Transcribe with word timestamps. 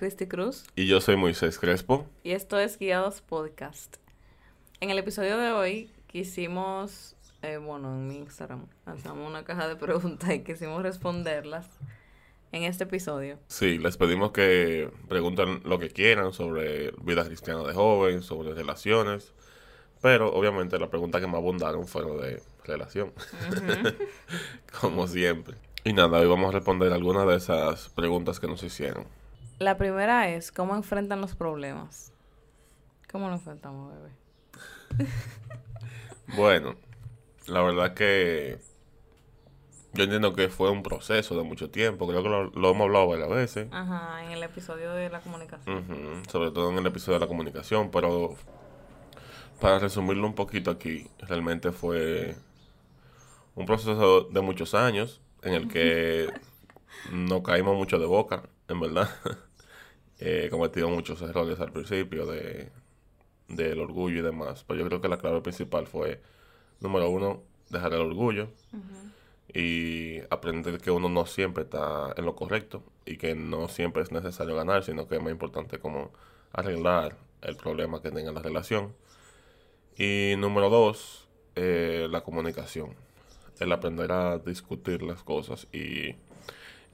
Cristi 0.00 0.26
Cruz. 0.26 0.64
Y 0.76 0.86
yo 0.86 0.98
soy 1.02 1.16
Moisés 1.16 1.58
Crespo. 1.58 2.06
Y 2.22 2.30
esto 2.30 2.58
es 2.58 2.78
Guiados 2.78 3.20
Podcast. 3.20 3.98
En 4.80 4.88
el 4.88 4.98
episodio 4.98 5.36
de 5.36 5.52
hoy 5.52 5.92
quisimos, 6.06 7.16
eh, 7.42 7.58
bueno, 7.58 7.92
en 7.92 8.06
mi 8.06 8.16
Instagram, 8.16 8.64
lanzamos 8.86 9.28
una 9.28 9.44
caja 9.44 9.68
de 9.68 9.76
preguntas 9.76 10.30
y 10.32 10.40
quisimos 10.42 10.82
responderlas 10.82 11.68
en 12.50 12.62
este 12.62 12.84
episodio. 12.84 13.38
Sí, 13.48 13.76
les 13.76 13.98
pedimos 13.98 14.32
que 14.32 14.90
pregunten 15.06 15.60
lo 15.66 15.78
que 15.78 15.90
quieran 15.90 16.32
sobre 16.32 16.92
vida 17.02 17.22
cristiana 17.26 17.62
de 17.62 17.74
joven, 17.74 18.22
sobre 18.22 18.54
relaciones. 18.54 19.34
Pero 20.00 20.32
obviamente 20.32 20.78
las 20.78 20.88
preguntas 20.88 21.20
que 21.20 21.26
me 21.26 21.36
abundaron 21.36 21.86
fueron 21.86 22.18
de 22.22 22.42
relación. 22.64 23.12
Como 24.80 25.06
siempre. 25.06 25.58
Y 25.84 25.92
nada, 25.92 26.20
hoy 26.20 26.26
vamos 26.26 26.48
a 26.48 26.56
responder 26.56 26.90
algunas 26.90 27.26
de 27.26 27.36
esas 27.36 27.90
preguntas 27.90 28.40
que 28.40 28.46
nos 28.46 28.62
hicieron. 28.62 29.19
La 29.60 29.76
primera 29.76 30.26
es, 30.30 30.52
¿cómo 30.52 30.74
enfrentan 30.74 31.20
los 31.20 31.34
problemas? 31.34 32.14
¿Cómo 33.12 33.28
lo 33.28 33.34
enfrentamos, 33.34 33.92
bebé? 33.92 34.10
bueno, 36.34 36.76
la 37.46 37.60
verdad 37.60 37.92
que 37.92 38.58
yo 39.92 40.04
entiendo 40.04 40.32
que 40.32 40.48
fue 40.48 40.70
un 40.70 40.82
proceso 40.82 41.36
de 41.36 41.42
mucho 41.42 41.68
tiempo, 41.68 42.08
creo 42.08 42.22
que 42.22 42.28
lo, 42.30 42.70
hemos 42.70 42.86
hablado 42.86 43.08
varias 43.08 43.28
veces. 43.28 43.68
Ajá, 43.70 44.24
en 44.24 44.30
el 44.30 44.42
episodio 44.42 44.92
de 44.94 45.10
la 45.10 45.20
comunicación. 45.20 46.22
Sobre 46.30 46.52
todo 46.52 46.70
en 46.70 46.78
el 46.78 46.86
episodio 46.86 47.18
de 47.18 47.26
la 47.26 47.28
comunicación, 47.28 47.90
pero 47.90 48.36
para 49.60 49.78
resumirlo 49.78 50.26
un 50.26 50.34
poquito 50.34 50.70
aquí, 50.70 51.06
realmente 51.18 51.70
fue 51.70 52.34
un 53.54 53.66
proceso 53.66 54.22
de 54.22 54.40
muchos 54.40 54.72
años 54.72 55.20
en 55.42 55.52
el 55.52 55.68
que 55.68 56.32
no 57.12 57.42
caímos 57.42 57.76
mucho 57.76 57.98
de 57.98 58.06
boca, 58.06 58.44
en 58.68 58.80
verdad. 58.80 59.10
He 60.20 60.48
cometido 60.50 60.88
muchos 60.90 61.20
errores 61.22 61.58
al 61.60 61.72
principio 61.72 62.26
de 62.26 62.70
del 63.48 63.80
orgullo 63.80 64.20
y 64.20 64.22
demás. 64.22 64.64
Pero 64.66 64.80
yo 64.80 64.86
creo 64.86 65.00
que 65.00 65.08
la 65.08 65.18
clave 65.18 65.40
principal 65.40 65.86
fue, 65.86 66.20
número 66.80 67.10
uno, 67.10 67.42
dejar 67.68 67.94
el 67.94 68.00
orgullo 68.00 68.48
y 69.52 70.20
aprender 70.30 70.80
que 70.80 70.90
uno 70.90 71.08
no 71.08 71.26
siempre 71.26 71.64
está 71.64 72.14
en 72.16 72.24
lo 72.24 72.36
correcto 72.36 72.84
y 73.04 73.16
que 73.16 73.34
no 73.34 73.68
siempre 73.68 74.02
es 74.02 74.12
necesario 74.12 74.54
ganar, 74.54 74.84
sino 74.84 75.08
que 75.08 75.16
es 75.16 75.22
más 75.22 75.32
importante 75.32 75.78
como 75.78 76.12
arreglar 76.52 77.16
el 77.42 77.56
problema 77.56 78.00
que 78.00 78.10
tenga 78.10 78.32
la 78.32 78.42
relación. 78.42 78.94
Y 79.98 80.34
número 80.38 80.70
dos, 80.70 81.28
eh, 81.56 82.06
la 82.10 82.22
comunicación 82.22 82.94
el 83.58 83.72
aprender 83.72 84.10
a 84.10 84.38
discutir 84.38 85.02
las 85.02 85.22
cosas 85.22 85.68
y, 85.70 86.16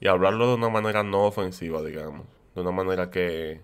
y 0.01 0.07
hablarlo 0.07 0.49
de 0.49 0.55
una 0.55 0.69
manera 0.69 1.01
no 1.01 1.23
ofensiva, 1.23 1.81
digamos, 1.81 2.27
de 2.57 2.61
una 2.61 2.71
manera 2.71 3.09
que, 3.09 3.61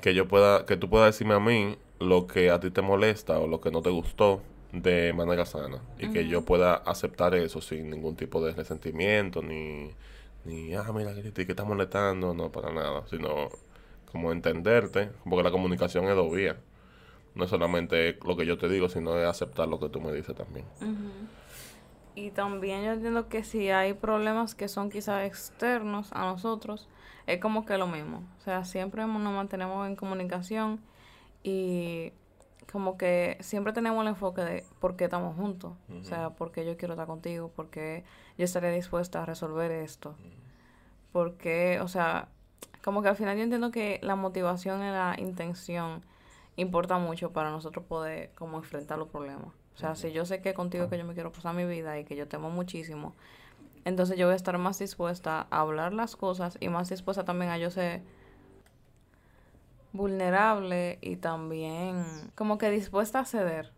que 0.00 0.14
yo 0.14 0.26
pueda, 0.26 0.66
que 0.66 0.76
tú 0.76 0.88
puedas 0.88 1.14
decirme 1.14 1.34
a 1.34 1.40
mí 1.40 1.76
lo 2.00 2.26
que 2.26 2.50
a 2.50 2.58
ti 2.60 2.70
te 2.70 2.82
molesta 2.82 3.38
o 3.38 3.46
lo 3.46 3.60
que 3.60 3.70
no 3.70 3.82
te 3.82 3.90
gustó 3.90 4.40
de 4.72 5.12
manera 5.12 5.46
sana 5.46 5.80
y 5.98 6.10
que 6.10 6.26
yo 6.26 6.44
pueda 6.44 6.74
aceptar 6.74 7.34
eso 7.34 7.60
sin 7.60 7.90
ningún 7.90 8.16
tipo 8.16 8.44
de 8.44 8.52
resentimiento 8.52 9.40
ni, 9.42 9.92
ni 10.44 10.74
ah, 10.74 10.90
mira, 10.92 11.14
que 11.14 11.30
te 11.30 11.42
está 11.42 11.64
molestando, 11.64 12.34
no, 12.34 12.50
para 12.50 12.72
nada, 12.72 13.06
sino 13.08 13.50
como 14.10 14.32
entenderte, 14.32 15.10
porque 15.28 15.42
la 15.42 15.50
comunicación 15.50 16.06
es 16.06 16.16
dos 16.16 16.32
vías. 16.32 16.56
No 17.34 17.44
es 17.44 17.50
solamente 17.50 18.16
lo 18.24 18.36
que 18.36 18.46
yo 18.46 18.56
te 18.56 18.68
digo, 18.68 18.88
sino 18.88 19.18
es 19.18 19.26
aceptar 19.26 19.66
lo 19.66 19.80
que 19.80 19.88
tú 19.88 20.00
me 20.00 20.12
dices 20.12 20.36
también. 20.36 20.64
Y 22.14 22.30
también 22.30 22.84
yo 22.84 22.92
entiendo 22.92 23.28
que 23.28 23.42
si 23.42 23.70
hay 23.70 23.92
problemas 23.92 24.54
que 24.54 24.68
son 24.68 24.88
quizás 24.88 25.26
externos 25.26 26.12
a 26.12 26.26
nosotros, 26.26 26.88
es 27.26 27.40
como 27.40 27.64
que 27.64 27.78
lo 27.78 27.86
mismo. 27.86 28.22
O 28.38 28.40
sea, 28.42 28.64
siempre 28.64 29.06
nos 29.06 29.32
mantenemos 29.32 29.86
en 29.86 29.96
comunicación 29.96 30.80
y 31.42 32.12
como 32.70 32.96
que 32.96 33.36
siempre 33.40 33.72
tenemos 33.72 34.02
el 34.02 34.08
enfoque 34.08 34.42
de 34.42 34.64
por 34.80 34.96
qué 34.96 35.04
estamos 35.04 35.36
juntos. 35.36 35.72
O 36.00 36.04
sea, 36.04 36.30
por 36.30 36.52
qué 36.52 36.64
yo 36.66 36.76
quiero 36.76 36.94
estar 36.94 37.06
contigo, 37.06 37.48
por 37.48 37.70
qué 37.70 38.04
yo 38.36 38.44
estaré 38.44 38.72
dispuesta 38.72 39.22
a 39.22 39.26
resolver 39.26 39.70
esto. 39.70 40.16
Porque, 41.12 41.78
o 41.80 41.88
sea, 41.88 42.28
como 42.82 43.02
que 43.02 43.08
al 43.08 43.16
final 43.16 43.36
yo 43.36 43.44
entiendo 43.44 43.70
que 43.70 44.00
la 44.02 44.16
motivación 44.16 44.80
y 44.80 44.90
la 44.90 45.14
intención 45.18 46.02
importa 46.56 46.98
mucho 46.98 47.32
para 47.32 47.50
nosotros 47.50 47.84
poder 47.84 48.32
como 48.34 48.58
enfrentar 48.58 48.98
los 48.98 49.08
problemas. 49.08 49.48
O 49.74 49.78
sea, 49.78 49.96
si 49.96 50.12
yo 50.12 50.24
sé 50.24 50.40
que 50.40 50.54
contigo 50.54 50.88
que 50.88 50.98
yo 50.98 51.04
me 51.04 51.14
quiero 51.14 51.32
pasar 51.32 51.54
mi 51.54 51.64
vida 51.64 51.98
y 51.98 52.04
que 52.04 52.14
yo 52.16 52.28
te 52.28 52.36
amo 52.36 52.50
muchísimo, 52.50 53.14
entonces 53.84 54.16
yo 54.16 54.26
voy 54.26 54.32
a 54.32 54.36
estar 54.36 54.56
más 54.58 54.78
dispuesta 54.78 55.46
a 55.50 55.60
hablar 55.60 55.92
las 55.92 56.16
cosas 56.16 56.56
y 56.60 56.68
más 56.68 56.88
dispuesta 56.88 57.24
también 57.24 57.50
a 57.50 57.58
yo 57.58 57.70
ser 57.70 58.02
vulnerable 59.92 60.98
y 61.02 61.16
también 61.16 62.04
como 62.34 62.58
que 62.58 62.70
dispuesta 62.70 63.20
a 63.20 63.24
ceder, 63.24 63.72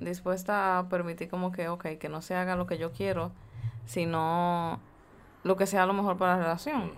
dispuesta 0.00 0.78
a 0.78 0.88
permitir 0.88 1.28
como 1.28 1.52
que, 1.52 1.68
ok, 1.68 1.98
que 1.98 2.08
no 2.08 2.22
se 2.22 2.34
haga 2.34 2.56
lo 2.56 2.66
que 2.66 2.78
yo 2.78 2.92
quiero, 2.92 3.32
sino 3.84 4.80
lo 5.42 5.56
que 5.56 5.66
sea 5.66 5.86
lo 5.86 5.92
mejor 5.92 6.16
para 6.16 6.36
la 6.36 6.42
relación. 6.42 6.92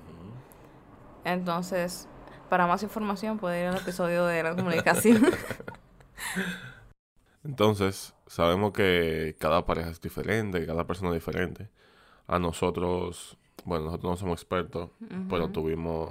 Entonces, 1.25 2.09
para 2.49 2.67
más 2.67 2.83
información 2.83 3.39
puede 3.39 3.63
ir 3.63 3.67
al 3.69 3.77
episodio 3.77 4.27
de 4.27 4.43
la 4.43 4.55
comunicación. 4.55 5.23
Entonces, 7.45 8.15
sabemos 8.27 8.73
que 8.73 9.37
cada 9.41 9.67
pareja 9.67 9.91
es 9.91 10.01
diferente, 10.01 10.65
cada 10.67 10.87
persona 10.87 11.11
es 11.11 11.15
diferente. 11.15 11.69
A 12.33 12.39
nosotros, 12.39 13.37
bueno, 13.65 13.87
nosotros 13.87 14.11
no 14.11 14.17
somos 14.17 14.41
expertos, 14.41 14.91
pero 15.29 15.51
tuvimos... 15.51 16.11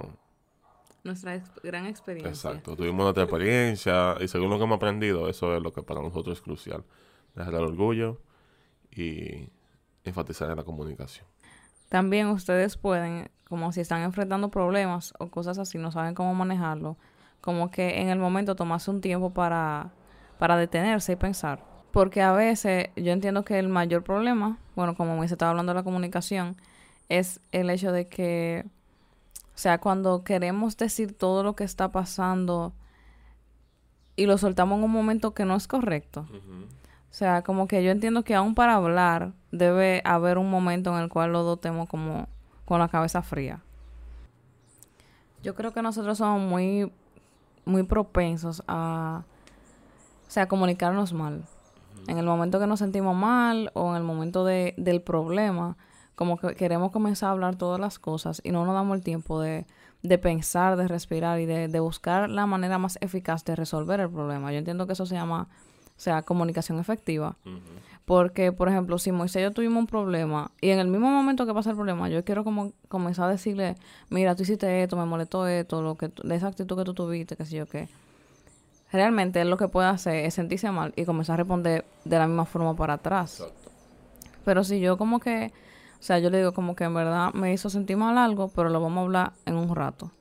Nuestra 1.04 1.42
gran 1.64 1.86
experiencia. 1.86 2.30
Exacto, 2.30 2.76
tuvimos 2.76 3.02
nuestra 3.02 3.24
experiencia 3.24 4.16
y 4.20 4.28
según 4.28 4.50
lo 4.50 4.58
que 4.58 4.64
hemos 4.64 4.76
aprendido, 4.76 5.28
eso 5.28 5.56
es 5.56 5.62
lo 5.62 5.72
que 5.72 5.82
para 5.82 6.00
nosotros 6.00 6.38
es 6.38 6.42
crucial. 6.42 6.84
Dejar 7.34 7.54
el 7.54 7.64
orgullo 7.64 8.20
y 8.90 9.48
enfatizar 10.04 10.50
en 10.50 10.56
la 10.56 10.64
comunicación. 10.64 11.26
También 11.88 12.28
ustedes 12.28 12.76
pueden, 12.76 13.30
como 13.48 13.72
si 13.72 13.80
están 13.80 14.02
enfrentando 14.02 14.48
problemas 14.50 15.12
o 15.18 15.26
cosas 15.26 15.58
así, 15.58 15.76
no 15.78 15.90
saben 15.90 16.14
cómo 16.14 16.34
manejarlo, 16.34 16.96
como 17.40 17.70
que 17.70 18.00
en 18.00 18.10
el 18.10 18.18
momento 18.18 18.54
tomarse 18.54 18.90
un 18.90 19.00
tiempo 19.00 19.34
para 19.34 19.92
para 20.42 20.56
detenerse 20.56 21.12
y 21.12 21.16
pensar. 21.16 21.71
Porque 21.92 22.22
a 22.22 22.32
veces 22.32 22.88
yo 22.96 23.12
entiendo 23.12 23.44
que 23.44 23.58
el 23.58 23.68
mayor 23.68 24.02
problema, 24.02 24.58
bueno, 24.74 24.94
como 24.96 25.16
me 25.16 25.26
estaba 25.26 25.50
hablando 25.50 25.72
de 25.72 25.78
la 25.78 25.82
comunicación, 25.84 26.56
es 27.08 27.40
el 27.52 27.68
hecho 27.68 27.92
de 27.92 28.08
que, 28.08 28.64
o 29.54 29.58
sea, 29.58 29.78
cuando 29.78 30.24
queremos 30.24 30.76
decir 30.76 31.16
todo 31.16 31.42
lo 31.42 31.54
que 31.54 31.64
está 31.64 31.90
pasando 31.90 32.72
y 34.16 34.26
lo 34.26 34.38
soltamos 34.38 34.78
en 34.78 34.84
un 34.84 34.90
momento 34.90 35.34
que 35.34 35.44
no 35.44 35.54
es 35.54 35.68
correcto. 35.68 36.26
O 36.30 37.14
sea, 37.14 37.42
como 37.42 37.68
que 37.68 37.84
yo 37.84 37.90
entiendo 37.90 38.24
que 38.24 38.34
aún 38.34 38.54
para 38.54 38.76
hablar 38.76 39.32
debe 39.50 40.00
haber 40.06 40.38
un 40.38 40.50
momento 40.50 40.96
en 40.96 41.02
el 41.02 41.10
cual 41.10 41.32
lo 41.32 41.42
dotemos 41.42 41.88
como 41.88 42.26
con 42.64 42.78
la 42.78 42.88
cabeza 42.88 43.20
fría. 43.22 43.60
Yo 45.42 45.54
creo 45.54 45.72
que 45.72 45.82
nosotros 45.82 46.16
somos 46.16 46.40
muy, 46.40 46.90
muy 47.66 47.82
propensos 47.82 48.62
a 48.66 49.24
o 50.26 50.34
sea, 50.34 50.48
comunicarnos 50.48 51.12
mal. 51.12 51.44
En 52.06 52.18
el 52.18 52.26
momento 52.26 52.58
que 52.58 52.66
nos 52.66 52.80
sentimos 52.80 53.16
mal 53.16 53.70
o 53.74 53.90
en 53.90 53.96
el 53.96 54.02
momento 54.02 54.44
de, 54.44 54.74
del 54.76 55.02
problema, 55.02 55.76
como 56.14 56.36
que 56.36 56.54
queremos 56.54 56.90
comenzar 56.90 57.28
a 57.28 57.32
hablar 57.32 57.56
todas 57.56 57.80
las 57.80 57.98
cosas 57.98 58.40
y 58.44 58.50
no 58.50 58.64
nos 58.64 58.74
damos 58.74 58.96
el 58.96 59.02
tiempo 59.02 59.40
de, 59.40 59.66
de 60.02 60.18
pensar, 60.18 60.76
de 60.76 60.88
respirar 60.88 61.40
y 61.40 61.46
de, 61.46 61.68
de, 61.68 61.80
buscar 61.80 62.28
la 62.28 62.46
manera 62.46 62.78
más 62.78 62.98
eficaz 63.00 63.44
de 63.44 63.56
resolver 63.56 64.00
el 64.00 64.10
problema. 64.10 64.52
Yo 64.52 64.58
entiendo 64.58 64.86
que 64.86 64.92
eso 64.94 65.06
se 65.06 65.14
llama, 65.14 65.48
o 65.96 66.00
sea, 66.00 66.22
comunicación 66.22 66.78
efectiva. 66.78 67.36
Porque, 68.04 68.50
por 68.50 68.68
ejemplo, 68.68 68.98
si 68.98 69.12
Moisés 69.12 69.40
y 69.40 69.44
yo 69.44 69.52
tuvimos 69.52 69.78
un 69.78 69.86
problema 69.86 70.50
y 70.60 70.70
en 70.70 70.80
el 70.80 70.88
mismo 70.88 71.08
momento 71.08 71.46
que 71.46 71.54
pasa 71.54 71.70
el 71.70 71.76
problema, 71.76 72.08
yo 72.08 72.24
quiero 72.24 72.42
como 72.42 72.72
comenzar 72.88 73.26
a 73.26 73.32
decirle, 73.32 73.76
mira, 74.10 74.34
tú 74.34 74.42
hiciste 74.42 74.82
esto, 74.82 74.96
me 74.96 75.06
molestó 75.06 75.46
esto, 75.46 75.82
lo 75.82 75.94
que 75.94 76.10
de 76.22 76.34
esa 76.34 76.48
actitud 76.48 76.76
que 76.76 76.84
tú 76.84 76.94
tuviste, 76.94 77.36
qué 77.36 77.44
sé 77.44 77.56
yo 77.56 77.66
qué 77.66 77.88
realmente 78.92 79.40
él 79.40 79.50
lo 79.50 79.56
que 79.56 79.68
puede 79.68 79.88
hacer 79.88 80.24
es 80.26 80.34
sentirse 80.34 80.70
mal 80.70 80.92
y 80.96 81.04
comenzar 81.04 81.34
a 81.34 81.36
responder 81.38 81.84
de 82.04 82.18
la 82.18 82.26
misma 82.26 82.44
forma 82.44 82.76
para 82.76 82.94
atrás. 82.94 83.42
Pero 84.44 84.64
si 84.64 84.80
yo 84.80 84.98
como 84.98 85.20
que, 85.20 85.52
o 85.98 86.02
sea, 86.02 86.18
yo 86.18 86.30
le 86.30 86.38
digo 86.38 86.52
como 86.52 86.76
que 86.76 86.84
en 86.84 86.94
verdad 86.94 87.32
me 87.32 87.52
hizo 87.52 87.70
sentir 87.70 87.96
mal 87.96 88.18
algo, 88.18 88.48
pero 88.48 88.68
lo 88.68 88.80
vamos 88.80 88.98
a 88.98 89.02
hablar 89.02 89.32
en 89.46 89.56
un 89.56 89.74
rato. 89.74 90.12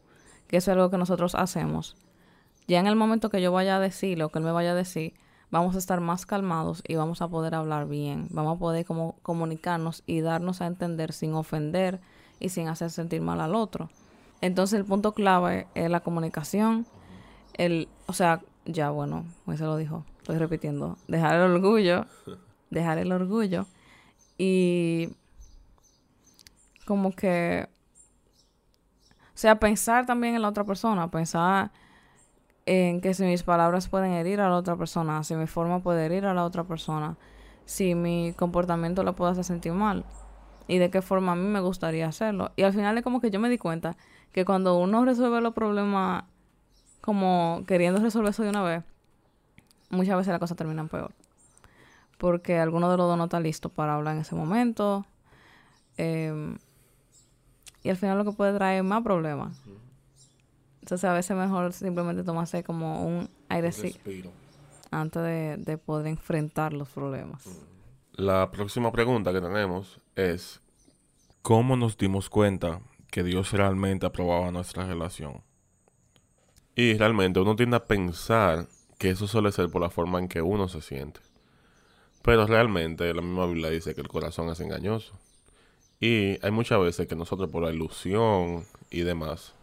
Que 0.47 0.57
eso 0.57 0.71
es 0.71 0.75
algo 0.75 0.89
que 0.89 0.97
nosotros 0.97 1.35
hacemos. 1.35 1.95
Ya 2.67 2.79
en 2.79 2.87
el 2.87 2.95
momento 2.95 3.29
que 3.29 3.41
yo 3.41 3.51
vaya 3.51 3.77
a 3.77 3.79
decirle 3.79 4.23
o 4.23 4.29
que 4.29 4.39
él 4.39 4.45
me 4.45 4.51
vaya 4.51 4.71
a 4.71 4.75
decir, 4.75 5.13
vamos 5.49 5.75
a 5.75 5.79
estar 5.79 5.99
más 5.99 6.25
calmados 6.25 6.83
y 6.87 6.95
vamos 6.95 7.21
a 7.21 7.27
poder 7.27 7.55
hablar 7.55 7.87
bien. 7.87 8.27
Vamos 8.29 8.55
a 8.55 8.59
poder 8.59 8.85
como 8.85 9.15
comunicarnos 9.21 10.03
y 10.05 10.21
darnos 10.21 10.61
a 10.61 10.67
entender 10.67 11.13
sin 11.13 11.33
ofender 11.33 11.99
y 12.39 12.49
sin 12.49 12.67
hacer 12.67 12.89
sentir 12.89 13.21
mal 13.21 13.41
al 13.41 13.55
otro. 13.55 13.89
Entonces 14.39 14.79
el 14.79 14.85
punto 14.85 15.13
clave 15.13 15.67
es 15.75 15.89
la 15.89 15.99
comunicación. 15.99 16.85
El, 17.53 17.89
o 18.07 18.13
sea, 18.13 18.41
ya 18.65 18.89
bueno, 18.89 19.25
pues 19.45 19.59
se 19.59 19.65
lo 19.65 19.77
dijo, 19.77 20.05
estoy 20.17 20.37
repitiendo, 20.37 20.97
dejar 21.07 21.35
el 21.35 21.51
orgullo, 21.51 22.05
dejar 22.69 22.97
el 22.97 23.11
orgullo 23.11 23.65
y 24.37 25.09
como 26.85 27.11
que, 27.11 27.67
o 29.09 29.37
sea, 29.41 29.59
pensar 29.59 30.05
también 30.05 30.35
en 30.35 30.41
la 30.41 30.49
otra 30.49 30.63
persona, 30.63 31.09
pensar 31.09 31.71
en 32.65 33.01
que 33.01 33.13
si 33.13 33.23
mis 33.23 33.43
palabras 33.43 33.87
pueden 33.87 34.11
herir 34.13 34.41
a 34.41 34.49
la 34.49 34.55
otra 34.55 34.75
persona, 34.75 35.23
si 35.23 35.35
mi 35.35 35.47
forma 35.47 35.79
puede 35.79 36.05
herir 36.05 36.25
a 36.25 36.33
la 36.33 36.45
otra 36.45 36.63
persona, 36.63 37.17
si 37.65 37.95
mi 37.95 38.33
comportamiento 38.33 39.03
la 39.03 39.13
puede 39.13 39.31
hacer 39.31 39.43
sentir 39.43 39.73
mal 39.73 40.05
y 40.67 40.77
de 40.77 40.89
qué 40.89 41.01
forma 41.01 41.33
a 41.33 41.35
mí 41.35 41.47
me 41.47 41.59
gustaría 41.59 42.07
hacerlo. 42.07 42.51
Y 42.55 42.63
al 42.63 42.73
final 42.73 42.97
es 42.97 43.03
como 43.03 43.19
que 43.19 43.31
yo 43.31 43.39
me 43.39 43.49
di 43.49 43.57
cuenta 43.57 43.97
que 44.31 44.45
cuando 44.45 44.77
uno 44.77 45.03
resuelve 45.05 45.41
los 45.41 45.53
problemas 45.53 46.23
como 47.01 47.63
queriendo 47.67 47.99
resolver 47.99 48.29
eso 48.29 48.43
de 48.43 48.49
una 48.49 48.63
vez, 48.63 48.83
muchas 49.89 50.15
veces 50.17 50.31
las 50.31 50.39
cosas 50.39 50.57
terminan 50.57 50.87
peor. 50.87 51.11
Porque 52.17 52.59
alguno 52.59 52.89
de 52.89 52.97
los 52.97 53.07
dos 53.07 53.17
no 53.17 53.25
está 53.25 53.39
listo 53.39 53.69
para 53.69 53.95
hablar 53.95 54.15
en 54.15 54.21
ese 54.21 54.35
momento. 54.35 55.05
Em, 55.97 56.57
y 57.83 57.89
al 57.89 57.97
final 57.97 58.17
lo 58.17 58.25
que 58.25 58.31
puede 58.31 58.55
traer 58.55 58.83
más 58.83 59.01
problemas. 59.03 59.59
Entonces 60.81 61.03
a 61.09 61.13
veces 61.13 61.35
mejor 61.35 61.73
simplemente 61.73 62.23
tomarse 62.23 62.63
como 62.63 63.05
un 63.05 63.29
aire 63.49 63.71
antes 64.91 65.21
de, 65.21 65.57
de, 65.57 65.77
poder 65.77 66.07
enfrentar 66.07 66.73
los 66.73 66.89
problemas. 66.89 67.43
La 68.13 68.51
próxima 68.51 68.91
pregunta 68.91 69.31
que 69.31 69.41
tenemos 69.41 69.99
es, 70.15 70.61
¿cómo 71.41 71.77
nos 71.77 71.97
dimos 71.97 72.29
cuenta 72.29 72.81
que 73.09 73.23
Dios 73.23 73.51
realmente 73.51 74.05
aprobaba 74.05 74.51
nuestra 74.51 74.85
relación? 74.85 75.43
Y 76.75 76.93
realmente 76.97 77.39
uno 77.39 77.55
tiende 77.55 77.77
a 77.77 77.85
pensar 77.85 78.67
que 78.97 79.09
eso 79.09 79.27
suele 79.27 79.51
ser 79.51 79.69
por 79.69 79.81
la 79.81 79.89
forma 79.89 80.19
en 80.19 80.27
que 80.27 80.41
uno 80.41 80.67
se 80.67 80.81
siente. 80.81 81.19
Pero 82.23 82.45
realmente 82.47 83.13
la 83.13 83.21
misma 83.21 83.45
Biblia 83.47 83.69
dice 83.69 83.95
que 83.95 84.01
el 84.01 84.07
corazón 84.07 84.49
es 84.49 84.59
engañoso. 84.59 85.19
Y 85.99 86.43
hay 86.43 86.51
muchas 86.51 86.79
veces 86.79 87.07
que 87.07 87.15
nosotros 87.15 87.49
por 87.49 87.63
la 87.63 87.71
ilusión 87.71 88.65
y 88.89 89.01
demás 89.01 89.53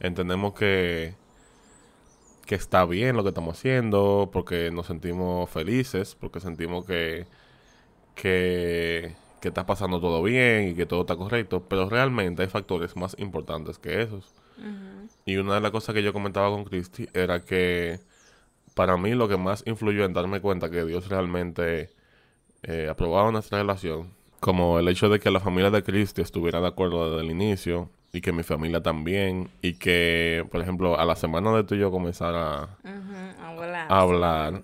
entendemos 0.00 0.54
que 0.54 1.14
que 2.48 2.54
está 2.54 2.86
bien 2.86 3.14
lo 3.14 3.22
que 3.22 3.28
estamos 3.28 3.58
haciendo, 3.58 4.30
porque 4.32 4.70
nos 4.70 4.86
sentimos 4.86 5.50
felices, 5.50 6.14
porque 6.18 6.40
sentimos 6.40 6.86
que, 6.86 7.26
que, 8.14 9.14
que 9.42 9.48
está 9.48 9.66
pasando 9.66 10.00
todo 10.00 10.22
bien 10.22 10.68
y 10.68 10.74
que 10.74 10.86
todo 10.86 11.02
está 11.02 11.16
correcto, 11.16 11.64
pero 11.68 11.90
realmente 11.90 12.42
hay 12.42 12.48
factores 12.48 12.96
más 12.96 13.16
importantes 13.18 13.78
que 13.78 14.02
esos. 14.02 14.32
Y 15.24 15.36
una 15.36 15.54
de 15.54 15.60
las 15.60 15.70
cosas 15.70 15.94
que 15.94 16.02
yo 16.02 16.12
comentaba 16.12 16.50
con 16.50 16.64
Christy 16.64 17.08
era 17.12 17.44
que 17.44 18.00
para 18.74 18.96
mí 18.96 19.14
lo 19.14 19.28
que 19.28 19.36
más 19.36 19.62
influyó 19.66 20.04
en 20.04 20.12
darme 20.12 20.40
cuenta 20.40 20.70
que 20.70 20.84
Dios 20.84 21.08
realmente 21.08 21.90
eh, 22.62 22.88
aprobaba 22.90 23.30
nuestra 23.30 23.58
relación, 23.58 24.12
como 24.40 24.78
el 24.78 24.88
hecho 24.88 25.08
de 25.08 25.20
que 25.20 25.30
la 25.30 25.40
familia 25.40 25.70
de 25.70 25.82
Christy 25.82 26.22
estuviera 26.22 26.60
de 26.60 26.68
acuerdo 26.68 27.10
desde 27.10 27.26
el 27.26 27.30
inicio 27.30 27.90
y 28.12 28.20
que 28.20 28.32
mi 28.32 28.42
familia 28.42 28.82
también 28.82 29.50
y 29.62 29.74
que, 29.74 30.46
por 30.50 30.60
ejemplo, 30.60 30.98
a 30.98 31.04
la 31.04 31.16
semana 31.16 31.54
de 31.54 31.64
tú 31.64 31.74
y 31.74 31.78
yo 31.78 31.90
comenzar 31.90 32.34
a, 32.34 32.78
hablar, 33.88 34.62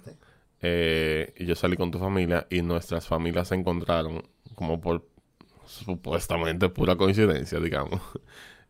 eh, 0.63 1.35
y 1.37 1.45
yo 1.45 1.55
salí 1.55 1.77
con 1.77 1.91
tu 1.91 1.99
familia 1.99 2.47
y 2.51 2.63
nuestras 2.63 3.07
familias 3.07 3.49
se 3.49 3.55
encontraron 3.55 4.23
como 4.55 4.81
por 4.81 5.05
supuestamente 5.67 6.69
pura 6.69 6.97
coincidencia, 6.97 7.59
digamos. 7.61 8.01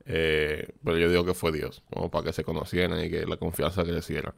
Eh, 0.07 0.69
pero 0.85 0.99
yo 0.99 1.09
digo 1.09 1.25
que 1.25 1.35
fue 1.35 1.53
Dios, 1.53 1.83
como 1.93 2.11
para 2.11 2.25
que 2.25 2.33
se 2.33 2.45
conocieran 2.45 3.03
y 3.05 3.11
que 3.11 3.27
la 3.27 3.37
confianza 3.37 3.85
creciera. 3.85 4.35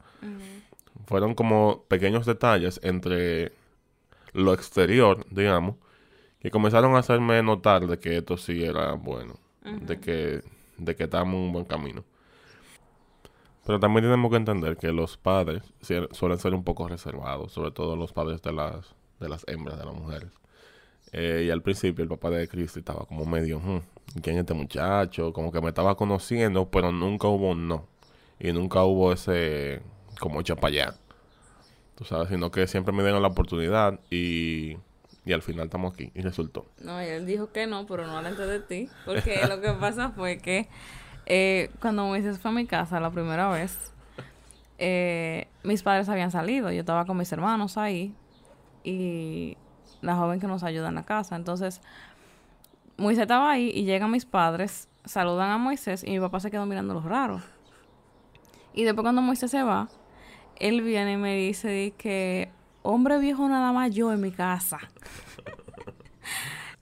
Fueron 1.05 1.35
como 1.35 1.83
pequeños 1.87 2.25
detalles 2.25 2.79
entre 2.83 3.53
lo 4.33 4.53
exterior, 4.53 5.25
digamos, 5.29 5.75
que 6.39 6.51
comenzaron 6.51 6.95
a 6.95 6.99
hacerme 6.99 7.41
notar 7.43 7.87
de 7.87 7.99
que 7.99 8.17
esto 8.17 8.37
sí 8.37 8.63
era 8.63 8.93
bueno, 8.93 9.39
de 9.63 9.99
que 9.99 10.41
de 10.77 10.95
que 10.95 11.05
estamos 11.05 11.33
en 11.33 11.39
un 11.41 11.53
buen 11.53 11.65
camino. 11.65 12.03
Pero 13.65 13.79
también 13.79 14.05
tenemos 14.05 14.31
que 14.31 14.37
entender 14.37 14.77
que 14.77 14.91
los 14.91 15.17
padres 15.17 15.63
suelen 16.11 16.39
ser 16.39 16.53
un 16.53 16.63
poco 16.63 16.87
reservados, 16.87 17.51
sobre 17.51 17.71
todo 17.71 17.95
los 17.95 18.13
padres 18.13 18.41
de 18.41 18.53
las 18.53 18.95
de 19.19 19.29
las 19.29 19.43
hembras, 19.47 19.77
de 19.77 19.85
las 19.85 19.95
mujeres. 19.95 20.29
Eh, 21.11 21.45
y 21.47 21.49
al 21.49 21.61
principio 21.61 22.03
el 22.03 22.09
papá 22.09 22.29
de 22.29 22.47
Cristi 22.47 22.79
estaba 22.79 23.05
como 23.05 23.25
medio, 23.25 23.59
hmm, 23.59 23.79
¿quién 24.21 24.35
es 24.35 24.41
este 24.41 24.53
muchacho? 24.53 25.33
Como 25.33 25.51
que 25.51 25.61
me 25.61 25.69
estaba 25.69 25.95
conociendo, 25.95 26.69
pero 26.69 26.91
nunca 26.91 27.27
hubo 27.27 27.51
un 27.51 27.67
no. 27.67 27.87
Y 28.39 28.51
nunca 28.51 28.83
hubo 28.83 29.13
ese, 29.13 29.81
como 30.19 30.41
echa 30.41 30.55
para 30.55 30.67
allá. 30.67 30.95
Tú 31.95 32.03
sabes, 32.03 32.29
sino 32.29 32.51
que 32.51 32.67
siempre 32.67 32.93
me 32.93 33.01
dieron 33.01 33.21
la 33.21 33.29
oportunidad 33.29 33.99
y, 34.11 34.77
y 35.25 35.33
al 35.33 35.41
final 35.41 35.65
estamos 35.65 35.93
aquí. 35.93 36.11
Y 36.13 36.21
resultó. 36.21 36.67
No, 36.79 37.01
y 37.01 37.07
él 37.07 37.25
dijo 37.25 37.51
que 37.51 37.65
no, 37.65 37.87
pero 37.87 38.05
no 38.05 38.17
delante 38.17 38.45
de 38.45 38.59
ti. 38.59 38.89
Porque 39.05 39.39
lo 39.47 39.61
que 39.61 39.71
pasa 39.79 40.11
fue 40.11 40.37
que 40.37 40.67
eh, 41.25 41.71
cuando 41.81 42.05
Moisés 42.05 42.39
fue 42.39 42.51
a 42.51 42.53
mi 42.53 42.67
casa 42.67 42.99
la 42.99 43.09
primera 43.09 43.49
vez, 43.49 43.91
eh, 44.77 45.47
mis 45.63 45.81
padres 45.81 46.07
habían 46.09 46.29
salido. 46.29 46.71
Yo 46.71 46.81
estaba 46.81 47.05
con 47.05 47.17
mis 47.17 47.31
hermanos 47.31 47.77
ahí. 47.77 48.13
Y 48.83 49.57
la 50.01 50.15
joven 50.15 50.39
que 50.39 50.47
nos 50.47 50.63
ayuda 50.63 50.89
en 50.89 50.95
la 50.95 51.03
casa. 51.03 51.35
Entonces, 51.35 51.81
Moisés 52.97 53.23
estaba 53.23 53.51
ahí 53.51 53.71
y 53.73 53.83
llegan 53.83 54.11
mis 54.11 54.25
padres, 54.25 54.89
saludan 55.05 55.51
a 55.51 55.57
Moisés 55.57 56.03
y 56.03 56.11
mi 56.11 56.19
papá 56.19 56.39
se 56.39 56.51
quedó 56.51 56.65
mirando 56.65 56.93
los 56.93 57.05
raros. 57.05 57.43
Y 58.73 58.83
después 58.83 59.03
cuando 59.03 59.21
Moisés 59.21 59.51
se 59.51 59.63
va, 59.63 59.89
él 60.59 60.81
viene 60.81 61.13
y 61.13 61.17
me 61.17 61.35
dice 61.35 61.93
que 61.97 62.49
hombre 62.83 63.19
viejo 63.19 63.47
nada 63.47 63.71
más 63.71 63.93
yo 63.93 64.11
en 64.13 64.21
mi 64.21 64.31
casa. 64.31 64.79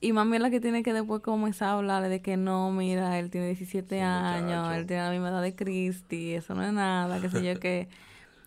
y 0.00 0.12
mami 0.12 0.36
es 0.36 0.42
la 0.42 0.50
que 0.50 0.60
tiene 0.60 0.82
que 0.82 0.92
después 0.92 1.22
comenzar 1.22 1.68
a 1.68 1.72
hablarle 1.72 2.08
de 2.08 2.22
que 2.22 2.36
no, 2.36 2.70
mira, 2.70 3.18
él 3.18 3.30
tiene 3.30 3.48
17 3.48 4.00
años, 4.02 4.74
él 4.74 4.86
tiene 4.86 5.02
la 5.02 5.10
misma 5.10 5.30
edad 5.30 5.42
de 5.42 5.54
Cristi, 5.54 6.34
eso 6.34 6.54
no 6.54 6.62
es 6.62 6.72
nada, 6.72 7.20
qué 7.20 7.28
sé 7.28 7.44
yo 7.44 7.58
qué. 7.60 7.88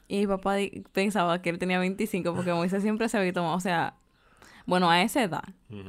Y 0.08 0.20
mi 0.20 0.28
papá 0.28 0.56
pensaba 0.92 1.42
que 1.42 1.50
él 1.50 1.60
tenía 1.60 1.78
25 1.78 2.34
porque 2.34 2.54
Moisés 2.54 2.82
siempre 2.82 3.10
se 3.10 3.18
había 3.18 3.34
tomado, 3.34 3.56
o 3.56 3.60
sea, 3.60 3.96
bueno, 4.70 4.90
a 4.90 5.02
esa 5.02 5.24
edad 5.24 5.44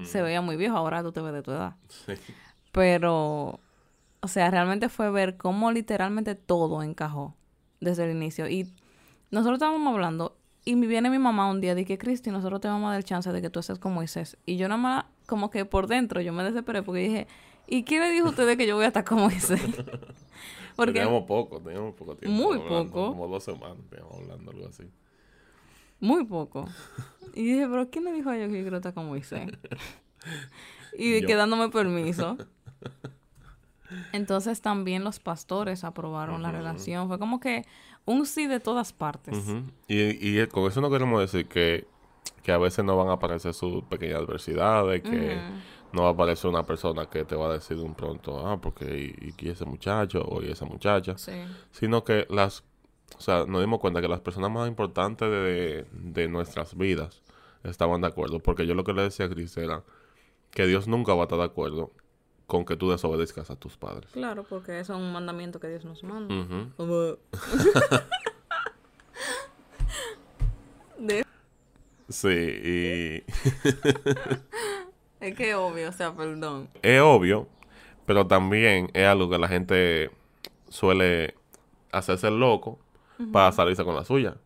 se 0.04 0.22
veía 0.22 0.40
muy 0.40 0.56
viejo, 0.56 0.76
ahora 0.76 1.02
tú 1.02 1.12
te 1.12 1.20
ves 1.20 1.32
de 1.34 1.42
tu 1.42 1.50
edad. 1.50 1.76
Pero, 2.72 3.60
o 4.20 4.28
sea, 4.28 4.50
realmente 4.50 4.88
fue 4.88 5.10
ver 5.10 5.36
cómo 5.36 5.70
literalmente 5.70 6.34
todo 6.34 6.82
encajó 6.82 7.36
desde 7.80 8.04
el 8.04 8.16
inicio. 8.16 8.48
Y 8.48 8.72
nosotros 9.30 9.56
estábamos 9.56 9.92
hablando 9.92 10.36
y 10.64 10.76
me 10.76 10.86
viene 10.86 11.10
mi 11.10 11.18
mamá 11.18 11.50
un 11.50 11.60
día 11.60 11.72
y 11.72 11.74
dije, 11.74 11.98
Cristi, 11.98 12.30
nosotros 12.30 12.60
te 12.60 12.68
vamos 12.68 12.88
a 12.88 12.92
dar 12.92 13.04
chance 13.04 13.30
de 13.30 13.42
que 13.42 13.50
tú 13.50 13.60
estés 13.60 13.78
con 13.78 13.92
Moisés. 13.92 14.38
Y 14.46 14.56
yo 14.56 14.68
nada 14.68 14.80
más, 14.80 15.04
como 15.26 15.50
que 15.50 15.64
por 15.64 15.86
dentro, 15.86 16.20
yo 16.20 16.32
me 16.32 16.42
desesperé 16.42 16.82
porque 16.82 17.00
dije, 17.00 17.26
¿y 17.66 17.84
quién 17.84 18.00
le 18.00 18.10
dijo 18.10 18.28
a 18.28 18.30
ustedes 18.30 18.56
que 18.56 18.66
yo 18.66 18.76
voy 18.76 18.84
a 18.84 18.88
estar 18.88 19.04
con 19.04 19.18
Moisés? 19.18 19.60
porque 20.76 20.94
teníamos 20.94 21.24
poco, 21.24 21.60
teníamos 21.60 21.94
poco 21.94 22.16
tiempo. 22.16 22.42
Muy 22.42 22.58
poco. 22.60 23.08
Como 23.08 23.28
dos 23.28 23.44
semanas, 23.44 23.78
teníamos 23.90 24.14
hablando 24.14 24.50
algo 24.50 24.68
así. 24.68 24.84
Muy 26.00 26.24
poco. 26.24 26.66
Y 27.34 27.44
dije, 27.52 27.68
pero 27.68 27.90
¿quién 27.90 28.04
me 28.04 28.12
dijo 28.12 28.30
a 28.30 28.36
yo 28.36 28.48
que 28.48 28.56
yo 28.56 28.62
quiero 28.62 28.76
estar 28.78 28.94
con 28.94 29.06
Moisés? 29.06 29.50
y 30.98 31.24
quedándome 31.24 31.68
permiso. 31.68 32.36
Entonces 34.12 34.60
también 34.60 35.04
los 35.04 35.18
pastores 35.18 35.84
aprobaron 35.84 36.42
la 36.42 36.52
relación. 36.52 37.08
Fue 37.08 37.18
como 37.18 37.40
que 37.40 37.66
un 38.04 38.26
sí 38.26 38.46
de 38.46 38.60
todas 38.60 38.92
partes. 38.92 39.36
y, 39.88 40.40
y, 40.40 40.46
con 40.46 40.66
eso 40.70 40.80
no 40.80 40.90
queremos 40.90 41.20
decir 41.20 41.46
que, 41.46 41.86
que 42.42 42.52
a 42.52 42.58
veces 42.58 42.84
no 42.84 42.96
van 42.96 43.08
a 43.08 43.12
aparecer 43.12 43.52
sus 43.52 43.82
pequeñas 43.84 44.20
adversidades, 44.20 45.02
que 45.02 45.38
no 45.92 46.02
va 46.02 46.08
a 46.08 46.12
aparecer 46.12 46.48
una 46.48 46.64
persona 46.64 47.06
que 47.06 47.24
te 47.24 47.34
va 47.34 47.50
a 47.50 47.52
decir 47.54 47.76
de 47.76 47.82
un 47.82 47.94
pronto, 47.94 48.46
ah, 48.46 48.60
porque 48.60 49.12
y, 49.20 49.34
y 49.36 49.48
ese 49.48 49.64
muchacho 49.64 50.22
o 50.22 50.42
y 50.42 50.50
esa 50.50 50.64
muchacha. 50.64 51.16
Sino 51.72 52.04
que 52.04 52.26
las 52.30 52.64
o 53.16 53.20
sea, 53.20 53.44
nos 53.46 53.60
dimos 53.60 53.80
cuenta 53.80 54.00
que 54.00 54.08
las 54.08 54.20
personas 54.20 54.50
más 54.50 54.68
importantes 54.68 55.28
de, 55.30 56.28
nuestras 56.28 56.76
vidas 56.76 57.22
estaban 57.64 58.00
de 58.00 58.06
acuerdo. 58.06 58.40
Porque 58.40 58.66
yo 58.66 58.74
lo 58.74 58.84
que 58.84 58.92
le 58.92 59.02
decía 59.02 59.26
a 59.26 59.28
Cris 59.28 59.56
era 59.56 59.82
que 60.50 60.66
Dios 60.66 60.88
nunca 60.88 61.14
va 61.14 61.22
a 61.22 61.24
estar 61.24 61.38
de 61.38 61.44
acuerdo 61.44 61.90
con 62.46 62.64
que 62.64 62.76
tú 62.76 62.90
desobedezcas 62.90 63.50
a 63.50 63.56
tus 63.56 63.76
padres. 63.76 64.10
Claro, 64.12 64.44
porque 64.48 64.80
eso 64.80 64.94
es 64.94 64.98
un 64.98 65.12
mandamiento 65.12 65.60
que 65.60 65.68
Dios 65.68 65.84
nos 65.84 66.02
manda. 66.02 66.34
Sí, 72.10 72.28
y... 72.28 73.22
es 75.20 75.34
que 75.36 75.50
es 75.50 75.54
obvio, 75.54 75.88
o 75.88 75.92
sea, 75.92 76.12
perdón. 76.12 76.68
Es 76.82 77.00
obvio, 77.00 77.46
pero 78.04 78.26
también 78.26 78.90
es 78.94 79.06
algo 79.06 79.30
que 79.30 79.38
la 79.38 79.46
gente 79.46 80.10
suele 80.68 81.36
hacerse 81.92 82.30
loco 82.32 82.80
para 83.32 83.52
salirse 83.52 83.84
con 83.84 83.94
la 83.94 84.04
suya. 84.04 84.36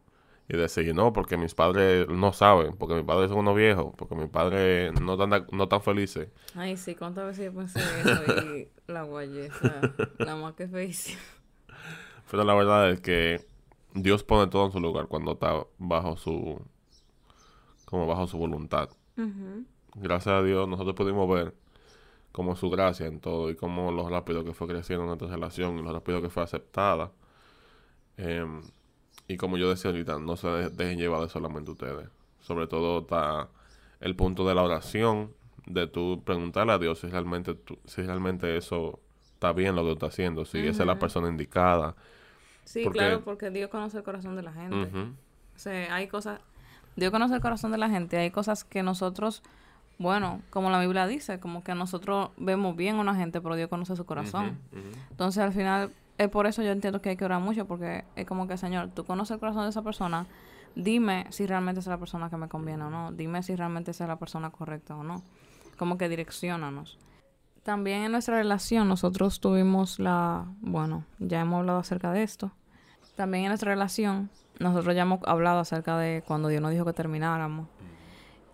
Y 0.46 0.56
decir, 0.58 0.94
no, 0.94 1.12
porque 1.14 1.38
mis 1.38 1.54
padres 1.54 2.06
no 2.08 2.32
saben, 2.34 2.76
porque 2.76 2.94
mis 2.94 3.04
padres 3.04 3.30
son 3.30 3.38
unos 3.38 3.56
viejos, 3.56 3.94
porque 3.96 4.14
mis 4.14 4.28
padres 4.28 4.92
no 5.00 5.14
están, 5.14 5.46
no 5.52 5.68
tan 5.68 5.80
felices. 5.80 6.28
Ay, 6.54 6.76
sí, 6.76 6.94
¿cuántas 6.94 7.26
veces 7.28 7.46
yo 7.46 7.58
pensé 7.58 7.80
eso? 7.80 8.44
Y 8.44 8.68
la 8.86 9.04
guayesa, 9.04 9.94
la 10.18 10.36
más 10.36 10.52
que 10.54 10.68
feísima. 10.68 11.20
Pero 12.30 12.44
la 12.44 12.54
verdad 12.54 12.90
es 12.90 13.00
que 13.00 13.46
Dios 13.94 14.22
pone 14.22 14.50
todo 14.50 14.66
en 14.66 14.72
su 14.72 14.80
lugar 14.80 15.06
cuando 15.06 15.32
está 15.32 15.64
bajo 15.78 16.16
su, 16.16 16.60
como 17.86 18.06
bajo 18.06 18.26
su 18.26 18.36
voluntad. 18.36 18.90
Gracias 19.94 20.34
a 20.34 20.42
Dios 20.42 20.68
nosotros 20.68 20.94
pudimos 20.94 21.28
ver 21.28 21.54
como 22.32 22.56
su 22.56 22.68
gracia 22.68 23.06
en 23.06 23.20
todo 23.20 23.48
y 23.50 23.54
como 23.54 23.92
lo 23.92 24.08
rápido 24.08 24.44
que 24.44 24.52
fue 24.52 24.66
creciendo 24.66 25.06
nuestra 25.06 25.28
relación 25.28 25.78
y 25.78 25.82
lo 25.82 25.92
rápido 25.92 26.20
que 26.20 26.28
fue 26.28 26.42
aceptada. 26.42 27.12
Em, 28.16 28.62
y 29.28 29.36
como 29.36 29.56
yo 29.56 29.70
decía 29.70 29.90
ahorita, 29.90 30.18
no 30.18 30.36
se 30.36 30.48
dejen 30.48 30.98
llevar 30.98 31.22
de 31.22 31.28
solamente 31.28 31.70
ustedes. 31.70 32.08
Sobre 32.40 32.66
todo 32.66 33.00
está 33.00 33.48
el 34.00 34.14
punto 34.16 34.46
de 34.46 34.54
la 34.54 34.62
oración, 34.62 35.32
de 35.66 35.86
tú 35.86 36.22
preguntarle 36.24 36.72
a 36.72 36.78
Dios 36.78 37.00
si 37.00 37.06
realmente, 37.06 37.56
si 37.86 38.02
realmente 38.02 38.56
eso 38.56 39.00
está 39.32 39.52
bien 39.52 39.74
lo 39.74 39.82
que 39.82 39.88
tú 39.88 39.92
estás 39.94 40.10
haciendo, 40.10 40.44
si 40.44 40.58
esa 40.58 40.82
es 40.82 40.86
la 40.86 40.98
persona 40.98 41.28
indicada. 41.28 41.94
Sí, 42.64 42.84
claro, 42.86 43.22
porque 43.24 43.50
Dios 43.50 43.70
conoce 43.70 43.98
el 43.98 44.02
corazón 44.02 44.36
de 44.36 44.42
la 44.42 44.52
gente. 44.52 44.90
O 45.54 45.58
sea, 45.58 45.94
hay 45.94 46.08
cosas, 46.08 46.40
Dios 46.96 47.10
conoce 47.10 47.34
el 47.34 47.40
corazón 47.40 47.72
de 47.72 47.78
la 47.78 47.88
gente, 47.88 48.16
hay 48.16 48.30
cosas 48.30 48.64
que 48.64 48.82
nosotros, 48.82 49.42
bueno, 49.98 50.42
como 50.50 50.70
la 50.70 50.80
Biblia 50.80 51.06
dice, 51.06 51.40
como 51.40 51.62
que 51.62 51.74
nosotros 51.74 52.30
vemos 52.36 52.76
bien 52.76 52.96
a 52.96 53.00
una 53.00 53.14
gente, 53.14 53.40
pero 53.40 53.56
Dios 53.56 53.68
conoce 53.68 53.96
su 53.96 54.04
corazón. 54.04 54.58
Entonces, 55.10 55.42
al 55.42 55.52
final, 55.52 55.90
es 56.18 56.28
por 56.28 56.46
eso 56.46 56.62
yo 56.62 56.70
entiendo 56.70 57.00
que 57.00 57.10
hay 57.10 57.16
que 57.16 57.24
orar 57.24 57.40
mucho, 57.40 57.66
porque 57.66 58.04
es 58.16 58.26
como 58.26 58.46
que, 58.46 58.56
Señor, 58.56 58.90
tú 58.94 59.04
conoces 59.04 59.34
el 59.34 59.40
corazón 59.40 59.64
de 59.64 59.70
esa 59.70 59.82
persona, 59.82 60.26
dime 60.74 61.26
si 61.30 61.46
realmente 61.46 61.80
es 61.80 61.86
la 61.86 61.98
persona 61.98 62.30
que 62.30 62.36
me 62.36 62.48
conviene 62.48 62.84
o 62.84 62.90
no, 62.90 63.12
dime 63.12 63.42
si 63.42 63.56
realmente 63.56 63.90
es 63.90 64.00
la 64.00 64.16
persona 64.16 64.50
correcta 64.50 64.96
o 64.96 65.02
no, 65.02 65.22
como 65.76 65.98
que 65.98 66.08
direccionanos. 66.08 66.98
También 67.62 68.02
en 68.02 68.12
nuestra 68.12 68.36
relación 68.36 68.88
nosotros 68.88 69.40
tuvimos 69.40 69.98
la, 69.98 70.44
bueno, 70.60 71.04
ya 71.18 71.40
hemos 71.40 71.60
hablado 71.60 71.78
acerca 71.78 72.12
de 72.12 72.22
esto. 72.22 72.52
También 73.16 73.44
en 73.44 73.48
nuestra 73.48 73.72
relación 73.72 74.30
nosotros 74.58 74.94
ya 74.94 75.02
hemos 75.02 75.20
hablado 75.24 75.60
acerca 75.60 75.96
de 75.98 76.22
cuando 76.26 76.48
Dios 76.48 76.60
nos 76.62 76.72
dijo 76.72 76.84
que 76.84 76.92
termináramos. 76.92 77.68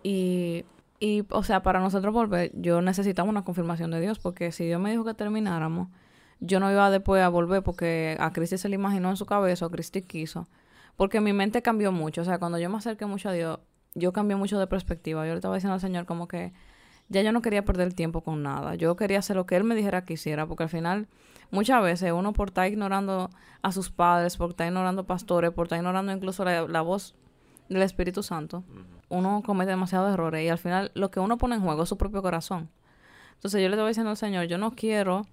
Y, 0.01 0.65
y, 0.99 1.25
o 1.29 1.43
sea, 1.43 1.61
para 1.61 1.79
nosotros 1.79 2.13
volver, 2.13 2.51
yo 2.53 2.81
necesitaba 2.81 3.29
una 3.29 3.43
confirmación 3.43 3.91
de 3.91 3.99
Dios, 3.99 4.17
porque 4.17 4.51
si 4.51 4.65
Dios 4.65 4.79
me 4.79 4.91
dijo 4.91 5.03
que 5.03 5.13
termináramos, 5.13 5.89
yo 6.41 6.59
no 6.59 6.71
iba 6.71 6.89
después 6.89 7.23
a 7.23 7.29
volver 7.29 7.63
porque 7.63 8.17
a 8.19 8.33
Cristi 8.33 8.57
se 8.57 8.67
le 8.67 8.75
imaginó 8.75 9.09
en 9.11 9.15
su 9.15 9.25
cabeza 9.25 9.67
o 9.67 9.69
Cristi 9.69 10.01
quiso. 10.01 10.47
Porque 10.97 11.21
mi 11.21 11.33
mente 11.33 11.61
cambió 11.61 11.91
mucho. 11.91 12.21
O 12.21 12.25
sea, 12.25 12.39
cuando 12.39 12.57
yo 12.57 12.69
me 12.69 12.77
acerqué 12.77 13.05
mucho 13.05 13.29
a 13.29 13.31
Dios, 13.31 13.59
yo 13.93 14.11
cambié 14.11 14.35
mucho 14.35 14.59
de 14.59 14.67
perspectiva. 14.67 15.25
Yo 15.25 15.33
le 15.33 15.37
estaba 15.37 15.55
diciendo 15.55 15.75
al 15.75 15.81
Señor 15.81 16.05
como 16.05 16.27
que 16.27 16.51
ya 17.09 17.21
yo 17.21 17.31
no 17.31 17.41
quería 17.41 17.63
perder 17.63 17.87
el 17.87 17.95
tiempo 17.95 18.21
con 18.21 18.41
nada. 18.41 18.75
Yo 18.75 18.95
quería 18.95 19.19
hacer 19.19 19.35
lo 19.35 19.45
que 19.45 19.55
él 19.55 19.63
me 19.63 19.75
dijera 19.75 20.03
que 20.03 20.13
hiciera, 20.13 20.47
porque 20.47 20.63
al 20.63 20.69
final, 20.69 21.07
muchas 21.51 21.83
veces 21.83 22.11
uno 22.11 22.33
por 22.33 22.49
estar 22.49 22.67
ignorando 22.67 23.29
a 23.61 23.71
sus 23.71 23.91
padres, 23.91 24.37
por 24.37 24.51
estar 24.51 24.67
ignorando 24.67 25.05
pastores, 25.05 25.51
por 25.51 25.67
estar 25.67 25.77
ignorando 25.77 26.11
incluso 26.11 26.43
la, 26.43 26.81
voz 26.81 27.15
del 27.69 27.81
Espíritu 27.81 28.23
Santo, 28.23 28.63
uno 29.09 29.43
comete 29.45 29.71
demasiados 29.71 30.13
errores 30.13 30.45
y 30.45 30.49
al 30.49 30.57
final 30.57 30.91
lo 30.93 31.11
que 31.11 31.19
uno 31.19 31.37
pone 31.37 31.55
en 31.55 31.61
juego 31.61 31.83
es 31.83 31.89
su 31.89 31.97
propio 31.97 32.21
corazón. 32.21 32.69
Entonces 33.35 33.61
yo 33.61 33.67
le 33.67 33.75
estaba 33.75 33.89
diciendo 33.89 34.11
al 34.11 34.17
Señor, 34.17 34.45
yo 34.45 34.57
no 34.57 34.71
quiero 34.71 35.27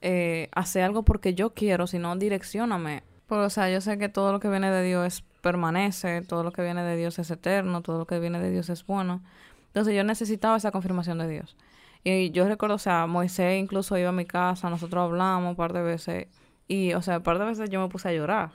eh, 0.00 0.48
hacer 0.52 0.82
algo 0.84 1.04
porque 1.04 1.34
yo 1.34 1.50
quiero, 1.50 1.86
sino 1.86 2.14
direccioname. 2.16 3.02
Porque, 3.26 3.44
o 3.44 3.50
sea, 3.50 3.70
yo 3.70 3.80
sé 3.80 3.98
que 3.98 4.08
todo 4.08 4.32
lo 4.32 4.40
que 4.40 4.48
viene 4.48 4.70
de 4.70 4.82
Dios 4.82 5.06
es, 5.06 5.24
permanece, 5.40 6.22
todo 6.22 6.42
lo 6.42 6.52
que 6.52 6.62
viene 6.62 6.82
de 6.82 6.96
Dios 6.96 7.18
es 7.18 7.30
eterno, 7.30 7.82
todo 7.82 7.98
lo 7.98 8.06
que 8.06 8.18
viene 8.18 8.40
de 8.40 8.50
Dios 8.50 8.68
es 8.70 8.84
bueno. 8.86 9.22
Entonces 9.66 9.94
yo 9.94 10.04
necesitaba 10.04 10.56
esa 10.56 10.70
confirmación 10.70 11.18
de 11.18 11.28
Dios. 11.28 11.56
Y 12.04 12.30
yo 12.30 12.48
recuerdo, 12.48 12.76
o 12.76 12.78
sea, 12.78 13.06
Moisés 13.06 13.60
incluso 13.60 13.96
iba 13.98 14.08
a 14.08 14.12
mi 14.12 14.24
casa, 14.24 14.70
nosotros 14.70 15.04
hablamos 15.04 15.50
un 15.50 15.56
par 15.56 15.72
de 15.72 15.82
veces. 15.82 16.26
Y, 16.66 16.94
o 16.94 17.02
sea, 17.02 17.18
un 17.18 17.22
par 17.22 17.38
de 17.38 17.44
veces 17.44 17.70
yo 17.70 17.80
me 17.80 17.88
puse 17.88 18.08
a 18.08 18.12
llorar. 18.12 18.50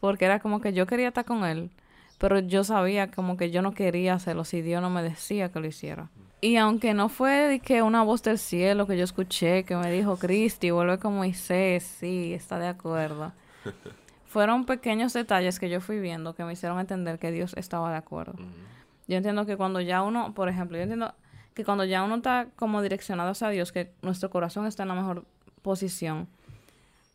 Porque 0.00 0.24
era 0.24 0.40
como 0.40 0.60
que 0.60 0.72
yo 0.72 0.86
quería 0.86 1.08
estar 1.08 1.24
con 1.24 1.44
él, 1.44 1.70
pero 2.18 2.38
yo 2.40 2.64
sabía 2.64 3.10
como 3.10 3.36
que 3.36 3.50
yo 3.50 3.62
no 3.62 3.72
quería 3.72 4.14
hacerlo 4.14 4.44
si 4.44 4.60
Dios 4.62 4.82
no 4.82 4.90
me 4.90 5.02
decía 5.02 5.50
que 5.50 5.60
lo 5.60 5.66
hiciera. 5.66 6.10
Y 6.44 6.58
aunque 6.58 6.92
no 6.92 7.08
fue 7.08 7.62
que 7.64 7.80
una 7.80 8.02
voz 8.02 8.22
del 8.22 8.38
cielo 8.38 8.86
que 8.86 8.98
yo 8.98 9.04
escuché 9.04 9.64
que 9.64 9.76
me 9.76 9.90
dijo, 9.90 10.18
Cristi, 10.18 10.70
vuelve 10.70 10.98
con 10.98 11.16
Moisés, 11.16 11.82
sí, 11.84 12.34
está 12.34 12.58
de 12.58 12.68
acuerdo. 12.68 13.32
Fueron 14.26 14.66
pequeños 14.66 15.14
detalles 15.14 15.58
que 15.58 15.70
yo 15.70 15.80
fui 15.80 16.00
viendo 16.00 16.34
que 16.34 16.44
me 16.44 16.52
hicieron 16.52 16.78
entender 16.80 17.18
que 17.18 17.32
Dios 17.32 17.54
estaba 17.56 17.90
de 17.90 17.96
acuerdo. 17.96 18.34
Yo 19.08 19.16
entiendo 19.16 19.46
que 19.46 19.56
cuando 19.56 19.80
ya 19.80 20.02
uno, 20.02 20.34
por 20.34 20.50
ejemplo, 20.50 20.76
yo 20.76 20.82
entiendo 20.82 21.14
que 21.54 21.64
cuando 21.64 21.86
ya 21.86 22.02
uno 22.02 22.16
está 22.16 22.48
como 22.56 22.82
direccionado 22.82 23.30
hacia 23.30 23.48
Dios, 23.48 23.72
que 23.72 23.94
nuestro 24.02 24.28
corazón 24.28 24.66
está 24.66 24.82
en 24.82 24.90
la 24.90 24.96
mejor 24.96 25.24
posición, 25.62 26.28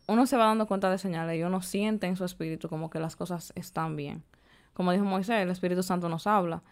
uno 0.08 0.26
se 0.26 0.38
va 0.38 0.46
dando 0.46 0.66
cuenta 0.66 0.90
de 0.90 0.98
señales 0.98 1.38
y 1.38 1.44
uno 1.44 1.62
siente 1.62 2.08
en 2.08 2.16
su 2.16 2.24
espíritu 2.24 2.68
como 2.68 2.90
que 2.90 2.98
las 2.98 3.14
cosas 3.14 3.52
están 3.54 3.94
bien. 3.94 4.24
Como 4.74 4.90
dijo 4.90 5.04
Moisés, 5.04 5.36
el 5.36 5.50
Espíritu 5.50 5.84
Santo 5.84 6.08
nos 6.08 6.26
habla. 6.26 6.62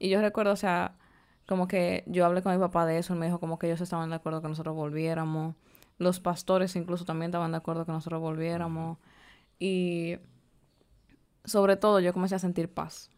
Y 0.00 0.08
yo 0.08 0.20
recuerdo, 0.20 0.50
o 0.50 0.56
sea, 0.56 0.96
como 1.48 1.66
que 1.66 2.04
yo 2.06 2.26
hablé 2.26 2.42
con 2.42 2.52
mi 2.52 2.58
papá 2.58 2.86
de 2.86 2.98
eso, 2.98 3.14
él 3.14 3.18
me 3.18 3.26
dijo 3.26 3.40
como 3.40 3.58
que 3.58 3.66
ellos 3.66 3.80
estaban 3.80 4.10
de 4.10 4.16
acuerdo 4.16 4.42
que 4.42 4.48
nosotros 4.48 4.76
volviéramos. 4.76 5.56
Los 5.98 6.20
pastores 6.20 6.76
incluso 6.76 7.04
también 7.04 7.30
estaban 7.30 7.50
de 7.50 7.56
acuerdo 7.56 7.84
que 7.86 7.92
nosotros 7.92 8.20
volviéramos. 8.20 8.98
Y 9.58 10.18
sobre 11.44 11.76
todo 11.76 12.00
yo 12.00 12.12
comencé 12.12 12.36
a 12.36 12.38
sentir 12.38 12.72
paz 12.72 13.10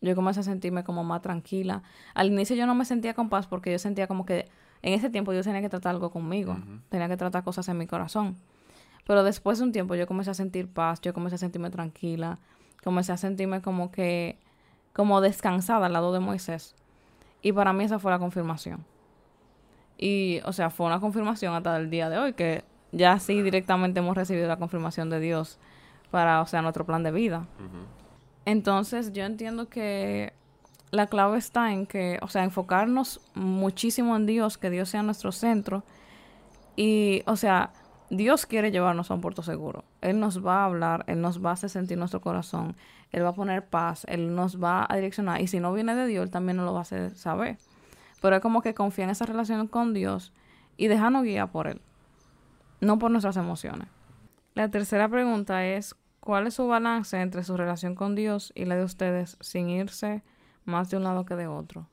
yo 0.00 0.14
comencé 0.14 0.40
a 0.40 0.42
sentirme 0.42 0.84
como 0.84 1.04
más 1.04 1.22
tranquila. 1.22 1.82
Al 2.14 2.28
inicio 2.28 2.56
yo 2.56 2.66
no 2.66 2.74
me 2.74 2.84
sentía 2.84 3.14
con 3.14 3.28
paz 3.28 3.46
porque 3.46 3.72
yo 3.72 3.78
sentía 3.78 4.06
como 4.06 4.26
que 4.26 4.48
en 4.82 4.92
ese 4.92 5.10
tiempo 5.10 5.32
yo 5.32 5.42
tenía 5.42 5.60
que 5.60 5.68
tratar 5.68 5.94
algo 5.94 6.10
conmigo, 6.10 6.56
tenía 6.88 7.08
que 7.08 7.16
tratar 7.16 7.44
cosas 7.44 7.68
en 7.68 7.78
mi 7.78 7.86
corazón. 7.86 8.36
Pero 9.06 9.24
después 9.24 9.58
de 9.58 9.64
un 9.64 9.72
tiempo 9.72 9.94
yo 9.94 10.06
comencé 10.06 10.30
a 10.30 10.34
sentir 10.34 10.68
paz, 10.68 11.00
yo 11.00 11.14
comencé 11.14 11.36
a 11.36 11.38
sentirme 11.38 11.70
tranquila, 11.70 12.38
comencé 12.82 13.12
a 13.12 13.16
sentirme 13.16 13.62
como 13.62 13.90
que, 13.90 14.38
como 14.92 15.20
descansada 15.20 15.86
al 15.86 15.92
lado 15.92 16.12
de 16.12 16.20
Moisés. 16.20 16.74
Y 17.42 17.52
para 17.52 17.72
mí 17.72 17.84
esa 17.84 17.98
fue 17.98 18.10
la 18.10 18.18
confirmación. 18.18 18.84
Y, 19.98 20.40
o 20.44 20.52
sea, 20.52 20.70
fue 20.70 20.86
una 20.86 21.00
confirmación 21.00 21.54
hasta 21.54 21.76
el 21.76 21.90
día 21.90 22.10
de 22.10 22.18
hoy, 22.18 22.32
que 22.34 22.64
ya 22.92 23.18
sí 23.18 23.42
directamente 23.42 24.00
hemos 24.00 24.16
recibido 24.16 24.46
la 24.48 24.56
confirmación 24.56 25.10
de 25.10 25.20
Dios 25.20 25.58
para, 26.10 26.42
o 26.42 26.46
sea, 26.46 26.62
nuestro 26.62 26.84
plan 26.84 27.02
de 27.02 27.12
vida. 27.12 27.46
Entonces 28.44 29.12
yo 29.12 29.24
entiendo 29.24 29.68
que 29.68 30.32
la 30.90 31.06
clave 31.06 31.38
está 31.38 31.72
en 31.72 31.86
que, 31.86 32.18
o 32.22 32.28
sea, 32.28 32.44
enfocarnos 32.44 33.20
muchísimo 33.34 34.16
en 34.16 34.26
Dios, 34.26 34.58
que 34.58 34.70
Dios 34.70 34.88
sea 34.88 35.02
nuestro 35.02 35.32
centro. 35.32 35.82
Y, 36.76 37.22
o 37.26 37.36
sea, 37.36 37.72
Dios 38.10 38.46
quiere 38.46 38.70
llevarnos 38.70 39.10
a 39.10 39.14
un 39.14 39.20
puerto 39.20 39.42
seguro. 39.42 39.84
Él 40.00 40.20
nos 40.20 40.44
va 40.44 40.62
a 40.62 40.64
hablar, 40.66 41.04
Él 41.08 41.20
nos 41.20 41.44
va 41.44 41.50
a 41.50 41.52
hacer 41.54 41.70
sentir 41.70 41.98
nuestro 41.98 42.20
corazón, 42.20 42.76
Él 43.12 43.24
va 43.24 43.30
a 43.30 43.34
poner 43.34 43.66
paz, 43.66 44.04
Él 44.08 44.34
nos 44.34 44.62
va 44.62 44.86
a 44.88 44.96
direccionar. 44.96 45.40
Y 45.40 45.48
si 45.48 45.60
no 45.60 45.72
viene 45.72 45.94
de 45.94 46.06
Dios, 46.06 46.24
Él 46.24 46.30
también 46.30 46.56
nos 46.56 46.66
lo 46.66 46.72
va 46.72 46.80
a 46.80 46.82
hacer 46.82 47.16
saber. 47.16 47.58
Pero 48.22 48.36
es 48.36 48.42
como 48.42 48.62
que 48.62 48.74
confía 48.74 49.04
en 49.04 49.10
esa 49.10 49.26
relación 49.26 49.66
con 49.68 49.92
Dios 49.92 50.32
y 50.76 50.88
dejarnos 50.88 51.24
guiar 51.24 51.50
por 51.50 51.66
Él, 51.66 51.80
no 52.80 52.98
por 52.98 53.10
nuestras 53.10 53.36
emociones. 53.36 53.88
La 54.54 54.70
tercera 54.70 55.08
pregunta 55.08 55.66
es, 55.66 55.94
¿Cuál 56.26 56.48
es 56.48 56.54
su 56.54 56.66
balance 56.66 57.20
entre 57.20 57.44
su 57.44 57.56
relación 57.56 57.94
con 57.94 58.16
Dios 58.16 58.50
y 58.56 58.64
la 58.64 58.74
de 58.74 58.82
ustedes 58.82 59.36
sin 59.40 59.70
irse 59.70 60.24
más 60.64 60.90
de 60.90 60.96
un 60.96 61.04
lado 61.04 61.24
que 61.24 61.36
de 61.36 61.46
otro? 61.46 61.86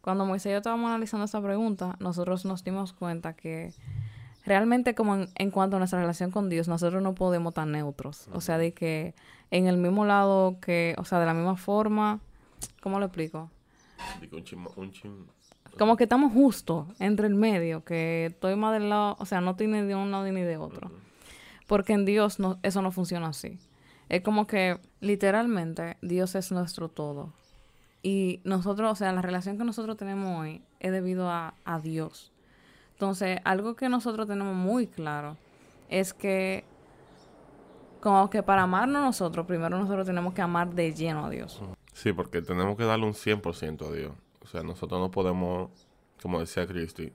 Cuando 0.00 0.24
Moisés 0.24 0.50
y 0.50 0.52
yo 0.52 0.58
estábamos 0.58 0.90
analizando 0.90 1.24
esta 1.24 1.42
pregunta, 1.42 1.96
nosotros 1.98 2.44
nos 2.44 2.62
dimos 2.62 2.92
cuenta 2.92 3.32
que 3.32 3.74
realmente 4.46 4.94
como 4.94 5.26
en, 5.34 5.50
cuanto 5.50 5.76
a 5.76 5.78
nuestra 5.80 6.00
relación 6.00 6.30
con 6.30 6.48
Dios, 6.48 6.68
nosotros 6.68 7.02
no 7.02 7.14
podemos 7.14 7.50
estar 7.50 7.66
neutros. 7.66 8.28
O 8.32 8.40
sea, 8.40 8.56
de 8.56 8.72
que 8.72 9.14
en 9.50 9.66
el 9.66 9.76
mismo 9.76 10.06
lado 10.06 10.58
que, 10.60 10.94
o 10.98 11.04
sea, 11.04 11.18
de 11.18 11.26
la 11.26 11.34
misma 11.34 11.56
forma, 11.56 12.20
¿cómo 12.80 12.98
lo 13.00 13.06
explico? 13.06 13.50
Como 15.76 15.96
que 15.96 16.04
estamos 16.04 16.32
justo 16.32 16.86
entre 17.00 17.26
el 17.26 17.34
medio, 17.34 17.84
que 17.84 18.26
estoy 18.26 18.56
más 18.56 18.72
del 18.72 18.88
lado, 18.88 19.16
o 19.18 19.26
sea, 19.26 19.40
no 19.40 19.56
tiene 19.56 19.82
de 19.82 19.94
un 19.94 20.10
lado 20.10 20.24
ni 20.24 20.40
de 20.40 20.56
otro. 20.56 20.90
Porque 21.66 21.92
en 21.92 22.04
Dios 22.04 22.38
no, 22.38 22.58
eso 22.62 22.80
no 22.80 22.92
funciona 22.92 23.28
así. 23.28 23.58
Es 24.08 24.22
como 24.22 24.46
que 24.46 24.78
literalmente 25.00 25.96
Dios 26.00 26.36
es 26.36 26.52
nuestro 26.52 26.88
todo. 26.88 27.32
Y 28.02 28.40
nosotros, 28.44 28.92
o 28.92 28.94
sea, 28.94 29.12
la 29.12 29.20
relación 29.20 29.58
que 29.58 29.64
nosotros 29.64 29.96
tenemos 29.96 30.40
hoy 30.40 30.62
es 30.78 30.92
debido 30.92 31.28
a, 31.28 31.54
a 31.64 31.80
Dios. 31.80 32.32
Entonces, 32.96 33.40
algo 33.44 33.76
que 33.76 33.90
nosotros 33.90 34.26
tenemos 34.26 34.54
muy 34.54 34.86
claro 34.86 35.36
es 35.90 36.14
que 36.14 36.64
como 38.00 38.30
que 38.30 38.42
para 38.42 38.62
amarnos 38.62 39.02
nosotros, 39.02 39.44
primero 39.46 39.76
nosotros 39.76 40.06
tenemos 40.06 40.32
que 40.32 40.40
amar 40.40 40.74
de 40.74 40.94
lleno 40.94 41.26
a 41.26 41.30
Dios. 41.30 41.60
Sí, 41.92 42.14
porque 42.14 42.40
tenemos 42.40 42.74
que 42.76 42.84
darle 42.84 43.04
un 43.04 43.12
100% 43.12 43.86
a 43.86 43.92
Dios. 43.92 44.12
O 44.42 44.46
sea, 44.46 44.62
nosotros 44.62 44.98
no 44.98 45.10
podemos, 45.10 45.70
como 46.22 46.40
decía 46.40 46.66
Cristi, 46.66 47.12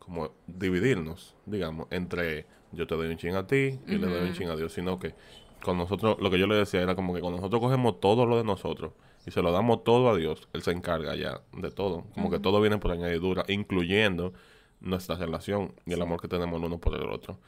como 0.00 0.32
dividirnos, 0.48 1.36
digamos, 1.46 1.86
entre 1.90 2.46
yo 2.72 2.88
te 2.88 2.96
doy 2.96 3.06
un 3.06 3.16
ching 3.16 3.36
a 3.36 3.46
ti 3.46 3.78
y 3.86 3.98
le 3.98 4.08
doy 4.08 4.28
un 4.28 4.32
ching 4.32 4.48
a 4.48 4.56
Dios, 4.56 4.72
sino 4.72 4.98
que 4.98 5.14
con 5.62 5.78
nosotros, 5.78 6.16
lo 6.18 6.30
que 6.30 6.38
yo 6.40 6.48
le 6.48 6.56
decía 6.56 6.82
era 6.82 6.96
como 6.96 7.14
que 7.14 7.20
cuando 7.20 7.38
nosotros 7.38 7.62
cogemos 7.62 8.00
todo 8.00 8.26
lo 8.26 8.38
de 8.38 8.44
nosotros 8.44 8.92
y 9.24 9.30
se 9.30 9.40
lo 9.40 9.52
damos 9.52 9.84
todo 9.84 10.10
a 10.10 10.16
Dios, 10.16 10.48
Él 10.52 10.62
se 10.62 10.72
encarga 10.72 11.14
ya 11.14 11.42
de 11.52 11.70
todo, 11.70 12.06
como 12.14 12.28
que 12.28 12.40
todo 12.40 12.60
viene 12.60 12.78
por 12.78 12.90
añadidura, 12.90 13.44
incluyendo 13.46 14.32
nuestra 14.82 15.16
relación 15.16 15.72
y 15.86 15.92
el 15.92 16.02
amor 16.02 16.20
que 16.20 16.28
tenemos 16.28 16.58
el 16.60 16.66
uno 16.66 16.78
por 16.78 16.94
el 16.94 17.08
otro. 17.08 17.38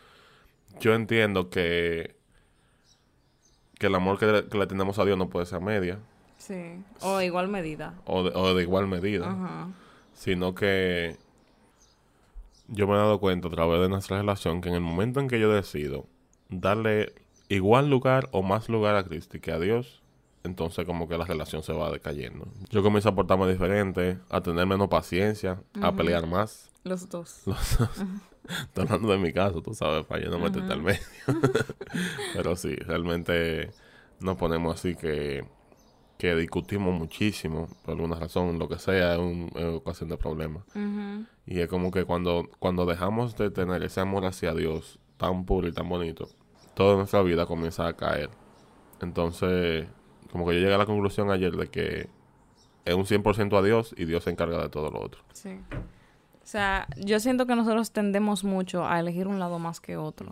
Yo 0.81 0.95
entiendo 0.95 1.50
que, 1.50 2.17
que 3.79 3.87
el 3.87 3.95
amor 3.95 4.19
que 4.19 4.26
le, 4.26 4.67
tenemos 4.67 4.99
a 4.99 5.05
Dios 5.05 5.19
no 5.19 5.29
puede 5.29 5.47
ser 5.47 5.61
media. 5.61 5.99
Sí, 6.38 6.83
o 7.00 7.19
de 7.19 7.26
igual 7.26 7.49
medida. 7.49 7.95
O 8.07 8.25
de, 8.25 8.33
o 8.35 8.55
de 8.55 8.62
igual 8.62 8.87
medida. 8.87 9.73
Sino 10.14 10.55
que 10.55 11.17
yo 12.69 12.87
me 12.87 12.95
he 12.95 12.97
dado 12.97 13.21
cuenta 13.21 13.49
a 13.49 13.50
través 13.50 13.81
de 13.81 13.88
nuestra 13.88 14.19
relación 14.19 14.61
que 14.61 14.69
en 14.69 14.75
el 14.75 14.81
momento 14.81 15.21
en 15.21 15.29
que 15.29 15.38
yo 15.38 15.53
decido 15.53 16.07
darle 16.49 17.12
igual 17.49 17.91
lugar 17.91 18.29
o 18.33 18.43
más 18.43 18.69
lugar 18.69 18.97
a 18.97 19.05
Cristi 19.05 19.41
que 19.41 19.53
a 19.53 19.59
Dios, 19.59 20.03
entonces 20.45 20.85
como 20.85 21.09
que 21.09 21.19
la 21.19 21.25
relación 21.25 21.62
se 21.62 21.73
va 21.73 21.91
decayendo. 21.91 22.47
Yo 22.71 22.83
comienzo 22.83 23.11
a 23.11 23.14
portarme 23.14 23.50
diferente, 23.50 24.19
a 24.31 24.41
tener 24.41 24.67
menos 24.67 24.88
paciencia, 24.88 25.62
a 25.81 25.93
pelear 25.93 26.26
más. 26.26 26.71
Los 26.85 27.09
dos. 27.09 27.43
Los 27.47 27.79
dos. 27.79 28.05
Estoy 28.47 28.85
hablando 28.85 29.09
de 29.09 29.19
mi 29.19 29.33
caso, 29.33 29.62
tú 29.62 29.75
sabes, 29.75 30.05
para 30.05 30.23
yo 30.23 30.31
no 30.31 30.38
meterte 30.38 30.73
al 30.73 30.83
medio. 30.83 31.00
Pero 32.35 32.57
sí, 32.57 32.76
realmente 32.76 33.71
nos 34.21 34.37
ponemos 34.37 34.75
así 34.79 34.95
que, 34.95 35.47
que 36.19 36.35
discutimos 36.35 36.95
muchísimo, 36.95 37.69
por 37.85 37.95
alguna 37.95 38.17
razón, 38.17 38.59
lo 38.59 38.69
que 38.69 38.79
sea, 38.79 39.14
es 39.14 39.19
una 39.19 39.71
ocasión 39.71 40.11
de 40.11 40.19
problemas. 40.19 40.64
Y 41.47 41.61
es 41.61 41.69
como 41.69 41.91
que 41.91 42.05
cuando, 42.05 42.50
cuando 42.59 42.85
dejamos 42.85 43.35
de 43.37 43.50
tener 43.50 43.83
ese 43.83 44.00
amor 44.00 44.26
hacia 44.26 44.53
Dios 44.53 44.99
tan 45.17 45.47
puro 45.47 45.67
y 45.67 45.73
tan 45.73 45.88
bonito, 45.88 46.29
toda 46.75 46.97
nuestra 46.97 47.23
vida 47.23 47.47
comienza 47.47 47.87
a 47.87 47.95
caer. 47.95 48.29
Entonces, 49.00 49.87
como 50.31 50.47
que 50.47 50.55
yo 50.55 50.61
llegué 50.61 50.75
a 50.75 50.79
la 50.79 50.87
conclusión 50.87 51.31
ayer 51.31 51.53
de 51.53 51.69
que 51.69 52.11
es 52.85 52.95
un 52.95 53.07
100% 53.07 53.59
a 53.59 53.62
Dios 53.62 53.95
y 53.97 54.05
Dios 54.05 54.25
se 54.25 54.31
encarga 54.31 54.61
de 54.62 54.69
todo 54.69 54.91
lo 54.91 55.00
otro. 55.00 55.23
Sí. 55.33 55.59
O 56.45 56.47
sea, 56.47 56.87
yo 56.99 57.21
siento 57.21 57.47
que 57.47 57.57
nosotros 57.57 57.91
tendemos 57.91 58.45
mucho 58.45 58.87
a 58.87 59.01
elegir 59.01 59.27
un 59.27 59.41
lado 59.41 59.59
más 59.59 59.81
que 59.81 59.97
otro. 59.97 60.31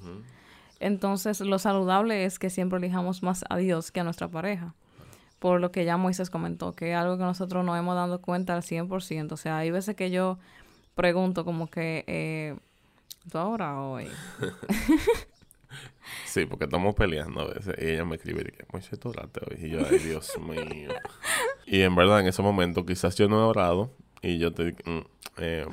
Entonces, 0.79 1.41
lo 1.41 1.59
saludable 1.59 2.27
es 2.27 2.39
que 2.39 2.51
siempre 2.51 2.79
elijamos 2.79 3.23
más 3.23 3.45
a 3.49 3.57
Dios 3.57 3.91
que 3.91 4.01
a 4.01 4.05
nuestra 4.05 4.29
pareja. 4.29 4.75
Por 5.39 5.61
lo 5.61 5.73
que 5.73 5.85
ya 5.85 5.97
Moisés 5.97 6.29
comentó, 6.29 6.75
que 6.75 6.93
es 6.93 6.97
algo 6.97 7.17
que 7.17 7.25
nosotros 7.25 7.65
nos 7.65 7.79
hemos 7.79 7.95
dado 7.95 8.21
cuenta 8.21 8.55
al 8.55 8.63
100%. 8.63 9.33
O 9.33 9.37
sea, 9.37 9.59
hay 9.59 9.71
veces 9.71 9.97
que 9.97 10.11
yo 10.11 10.39
pregunto 10.95 11.45
como 11.47 11.69
que, 11.69 12.05
eh, 12.07 12.57
¿tú 13.31 13.39
ahora 13.39 13.81
hoy? 13.81 14.09
sí, 16.27 16.47
porque 16.47 16.65
estamos 16.65 16.95
peleando 16.95 17.41
a 17.41 17.47
veces. 17.47 17.75
Y 17.81 17.91
ella 17.91 18.05
me 18.05 18.17
escribe, 18.17 18.45
que 18.45 18.65
Moisés, 18.73 18.99
tú 18.99 19.09
oraste 19.09 19.41
hoy. 19.49 19.67
Y 19.67 19.71
yo, 19.71 19.81
ay, 19.89 19.99
Dios 19.99 20.39
mío. 20.39 20.91
y 21.67 21.81
en 21.83 21.95
verdad, 21.95 22.21
en 22.21 22.27
ese 22.27 22.43
momento, 22.43 22.85
quizás 22.85 23.17
yo 23.17 23.29
no 23.29 23.41
he 23.41 23.45
orado, 23.45 23.91
y 24.23 24.39
yo 24.39 24.53
te 24.53 24.75
mm, 24.85 25.01
eh, 25.39 25.67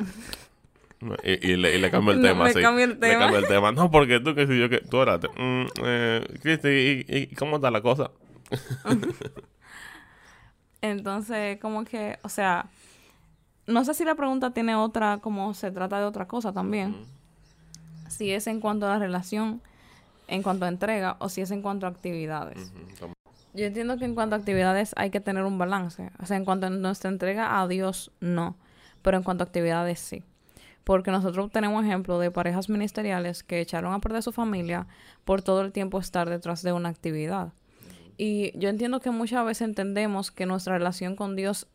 y, 1.24 1.52
y, 1.52 1.56
le, 1.56 1.76
y, 1.76 1.80
le, 1.80 1.92
cambio 1.92 2.14
el 2.14 2.22
tema, 2.22 2.50
sí. 2.50 2.62
Cambio 2.62 2.86
el 2.86 3.00
tema. 3.00 3.14
Le 3.14 3.20
cambio 3.20 3.40
el 3.40 3.48
tema. 3.48 3.72
No, 3.72 3.90
porque 3.90 4.20
tú 4.20 4.36
que 4.36 4.48
si 4.48 4.60
yo 4.60 4.70
que 4.70 4.82
tú 4.82 4.98
oraste. 4.98 5.30
Mm, 5.30 5.66
eh, 5.86 6.40
Cristi, 6.42 7.06
¿y, 7.08 7.36
cómo 7.36 7.58
está 7.58 7.72
la 7.72 7.82
cosa? 7.82 8.12
Entonces, 10.82 11.60
como 11.60 11.86
que, 11.86 12.18
o 12.24 12.30
sea, 12.30 12.70
no 13.68 13.86
sé 13.86 13.94
si 13.94 14.04
la 14.04 14.16
pregunta 14.16 14.52
tiene 14.52 14.76
otra, 14.76 15.20
como 15.20 15.54
se 15.54 15.72
trata 15.72 16.00
de 16.00 16.06
otra 16.06 16.28
cosa 16.28 16.54
también. 16.54 16.96
Si 18.08 18.32
es 18.32 18.48
en 18.48 18.60
cuanto 18.60 18.88
a 18.88 18.90
la 18.90 19.00
relación, 19.00 19.62
en 20.28 20.42
cuanto 20.42 20.66
a 20.66 20.70
entrega, 20.70 21.18
o 21.20 21.30
si 21.30 21.42
es 21.42 21.52
en 21.52 21.62
cuanto 21.62 21.86
a 21.86 21.90
actividades. 21.90 22.72
Yo 23.54 23.66
entiendo 23.66 23.98
que 23.98 24.06
en 24.06 24.16
cuanto 24.16 24.36
a 24.36 24.40
actividades 24.40 24.94
hay 24.96 25.10
que 25.10 25.20
tener 25.20 25.44
un 25.44 25.58
balance. 25.58 26.12
O 26.20 26.26
sea, 26.26 26.38
en 26.38 26.46
cuanto 26.46 26.68
a 26.68 26.70
nuestra 26.70 27.10
entrega 27.10 27.60
a 27.60 27.68
Dios, 27.68 28.12
no. 28.20 28.56
Pero 29.02 29.18
en 29.18 29.24
cuanto 29.24 29.44
a 29.44 29.48
actividades, 29.48 30.00
sí. 30.00 30.24
Porque 30.84 31.12
nosotros 31.12 31.52
tenemos 31.52 31.84
ejemplo 31.84 32.20
de 32.20 32.32
parejas 32.32 32.70
ministeriales 32.70 33.44
que 33.44 33.60
echaron 33.60 33.94
a 33.94 34.00
perder 34.00 34.24
su 34.24 34.32
familia 34.32 34.88
por 35.26 35.42
todo 35.42 35.62
el 35.62 35.72
tiempo 35.72 36.00
estar 36.00 36.30
detrás 36.30 36.62
de 36.62 36.74
una 36.74 36.90
actividad. 36.90 37.54
Y 38.18 38.58
yo 38.58 38.70
entiendo 38.70 39.00
que 39.00 39.12
muchas 39.12 39.46
veces 39.46 39.68
entendemos 39.68 40.30
que 40.32 40.46
nuestra 40.46 40.78
relación 40.78 41.16
con 41.16 41.36
Dios, 41.36 41.68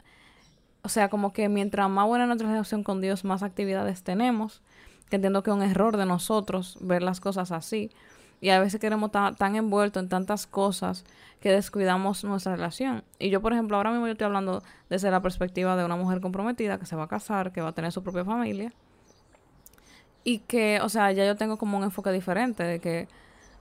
o 0.82 0.88
sea, 0.88 1.08
como 1.08 1.32
que 1.32 1.48
mientras 1.48 1.88
más 1.88 2.06
buena 2.06 2.26
nuestra 2.26 2.48
relación 2.48 2.84
con 2.84 3.00
Dios, 3.00 3.24
más 3.24 3.42
actividades 3.42 4.02
tenemos. 4.02 4.62
Que 5.08 5.16
entiendo 5.16 5.42
que 5.42 5.50
es 5.50 5.56
un 5.56 5.62
error 5.62 5.96
de 5.96 6.06
nosotros 6.06 6.76
ver 6.80 7.02
las 7.02 7.20
cosas 7.20 7.50
así. 7.50 7.90
Y 8.40 8.50
a 8.50 8.60
veces 8.60 8.80
queremos 8.80 9.08
estar 9.08 9.34
tan 9.36 9.56
envueltos 9.56 10.02
en 10.02 10.08
tantas 10.08 10.46
cosas 10.46 11.04
que 11.40 11.50
descuidamos 11.50 12.24
nuestra 12.24 12.56
relación. 12.56 13.04
Y 13.18 13.30
yo, 13.30 13.40
por 13.40 13.52
ejemplo, 13.52 13.76
ahora 13.76 13.90
mismo 13.90 14.06
yo 14.06 14.12
estoy 14.12 14.26
hablando 14.26 14.62
desde 14.88 15.10
la 15.10 15.20
perspectiva 15.20 15.76
de 15.76 15.84
una 15.84 15.96
mujer 15.96 16.20
comprometida 16.20 16.78
que 16.78 16.86
se 16.86 16.96
va 16.96 17.04
a 17.04 17.08
casar, 17.08 17.52
que 17.52 17.60
va 17.60 17.68
a 17.68 17.72
tener 17.72 17.92
su 17.92 18.02
propia 18.02 18.24
familia. 18.24 18.72
Y 20.24 20.38
que, 20.40 20.80
o 20.80 20.88
sea, 20.88 21.12
ya 21.12 21.26
yo 21.26 21.36
tengo 21.36 21.58
como 21.58 21.76
un 21.76 21.84
enfoque 21.84 22.10
diferente 22.12 22.62
de 22.64 22.80
que, 22.80 23.08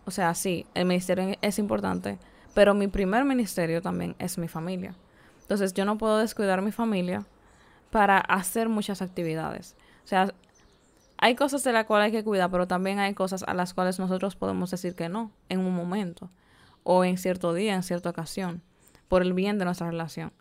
o 0.05 0.12
sea, 0.12 0.33
sí, 0.33 0.65
el 0.73 0.86
ministerio 0.86 1.38
es 1.41 1.59
importante, 1.59 2.19
pero 2.53 2.73
mi 2.73 2.88
primer 2.88 3.25
ministerio 3.25 3.81
también 3.81 4.15
es 4.19 4.38
mi 4.38 4.47
familia. 4.47 4.95
Entonces 5.41 5.73
yo 5.73 5.83
no 5.83 5.97
puedo 5.97 6.17
descuidar 6.19 6.62
mi 6.62 6.71
familia 6.71 7.25
para 7.89 8.17
hacer 8.17 8.69
muchas 8.69 9.01
actividades. 9.01 9.75
O 10.03 10.07
sea, 10.07 10.33
hay 11.17 11.36
cosas 11.36 11.63
de 11.63 11.71
las 11.71 11.86
cuales 11.86 12.08
hay 12.08 12.12
que 12.12 12.23
cuidar, 12.23 12.49
pero 12.52 12.67
también 12.67 12.99
hay 12.99 13.13
cosas 13.13 13.43
a 13.47 13.54
las 13.54 13.73
cuales 13.73 13.99
nosotros 13.99 14.36
podemos 14.36 14.71
decir 14.71 14.95
que 14.95 15.10
no 15.10 15.32
en 15.49 15.60
un 15.60 15.73
momento 15.73 16.30
o 16.84 17.04
en 17.06 17.17
cierto 17.17 17.54
día, 17.54 17.76
en 17.76 17.84
cierta 17.84 18.10
ocasión, 18.10 18.62
por 19.08 19.21
el 19.21 19.34
bien 19.34 19.58
de 19.58 19.65
nuestra 19.65 19.89
relación. 19.89 20.34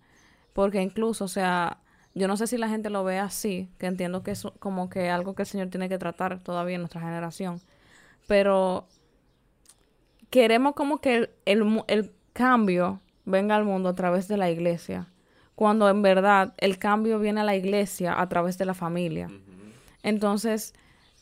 Porque 0.52 0.82
incluso, 0.82 1.24
o 1.24 1.28
sea, 1.28 1.78
yo 2.14 2.28
no 2.28 2.36
sé 2.36 2.46
si 2.46 2.58
la 2.58 2.68
gente 2.68 2.90
lo 2.90 3.04
ve 3.04 3.18
así, 3.18 3.70
que 3.78 3.86
entiendo 3.86 4.22
que 4.22 4.32
es 4.32 4.44
como 4.58 4.90
que 4.90 5.08
algo 5.08 5.34
que 5.34 5.42
el 5.42 5.48
Señor 5.48 5.68
tiene 5.68 5.88
que 5.88 5.98
tratar 5.98 6.40
todavía 6.40 6.74
en 6.74 6.82
nuestra 6.82 7.00
generación, 7.00 7.60
pero 8.26 8.86
queremos 10.30 10.74
como 10.74 11.00
que 11.00 11.30
el, 11.44 11.84
el 11.86 12.12
cambio 12.32 13.00
venga 13.24 13.56
al 13.56 13.64
mundo 13.64 13.88
a 13.88 13.94
través 13.94 14.28
de 14.28 14.36
la 14.36 14.50
iglesia, 14.50 15.06
cuando 15.54 15.88
en 15.88 16.02
verdad 16.02 16.54
el 16.58 16.78
cambio 16.78 17.18
viene 17.18 17.40
a 17.42 17.44
la 17.44 17.56
iglesia 17.56 18.20
a 18.20 18.28
través 18.28 18.58
de 18.58 18.66
la 18.66 18.74
familia. 18.74 19.30
Entonces, 20.02 20.74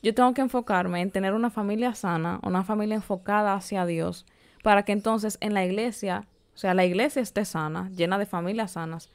yo 0.03 0.14
tengo 0.14 0.33
que 0.33 0.40
enfocarme 0.40 1.03
en 1.03 1.11
tener 1.11 1.35
una 1.35 1.51
familia 1.51 1.95
sana, 1.95 2.40
una 2.43 2.64
familia 2.64 2.97
enfocada 2.97 3.55
hacia 3.55 3.85
Dios, 3.85 4.27
para 4.62 4.85
que 4.85 4.93
entonces 4.93 5.37
en 5.40 5.55
la 5.55 5.64
iglesia, 5.64 6.27
o 6.55 6.59
sea, 6.59 6.75
la 6.75 6.85
iglesia 6.85 7.21
esté 7.21 7.45
sana, 7.45 7.90
llena 7.95 8.19
de 8.19 8.27
familias 8.27 8.73
sanas. 8.73 9.11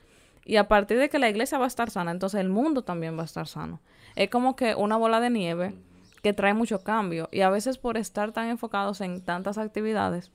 Y 0.45 0.57
a 0.57 0.67
partir 0.67 0.99
de 0.99 1.09
que 1.09 1.17
la 1.17 1.29
iglesia 1.29 1.57
va 1.57 1.65
a 1.65 1.67
estar 1.67 1.89
sana, 1.89 2.11
entonces 2.11 2.39
el 2.39 2.49
mundo 2.49 2.83
también 2.83 3.17
va 3.17 3.23
a 3.23 3.25
estar 3.25 3.47
sano. 3.47 3.81
Es 4.15 4.29
como 4.29 4.55
que 4.55 4.75
una 4.75 4.95
bola 4.95 5.19
de 5.19 5.31
nieve 5.31 5.73
que 6.21 6.33
trae 6.33 6.53
mucho 6.53 6.83
cambio. 6.83 7.29
Y 7.31 7.41
a 7.41 7.49
veces 7.49 7.79
por 7.79 7.97
estar 7.97 8.31
tan 8.31 8.49
enfocados 8.49 9.01
en 9.01 9.21
tantas 9.21 9.57
actividades, 9.57 10.31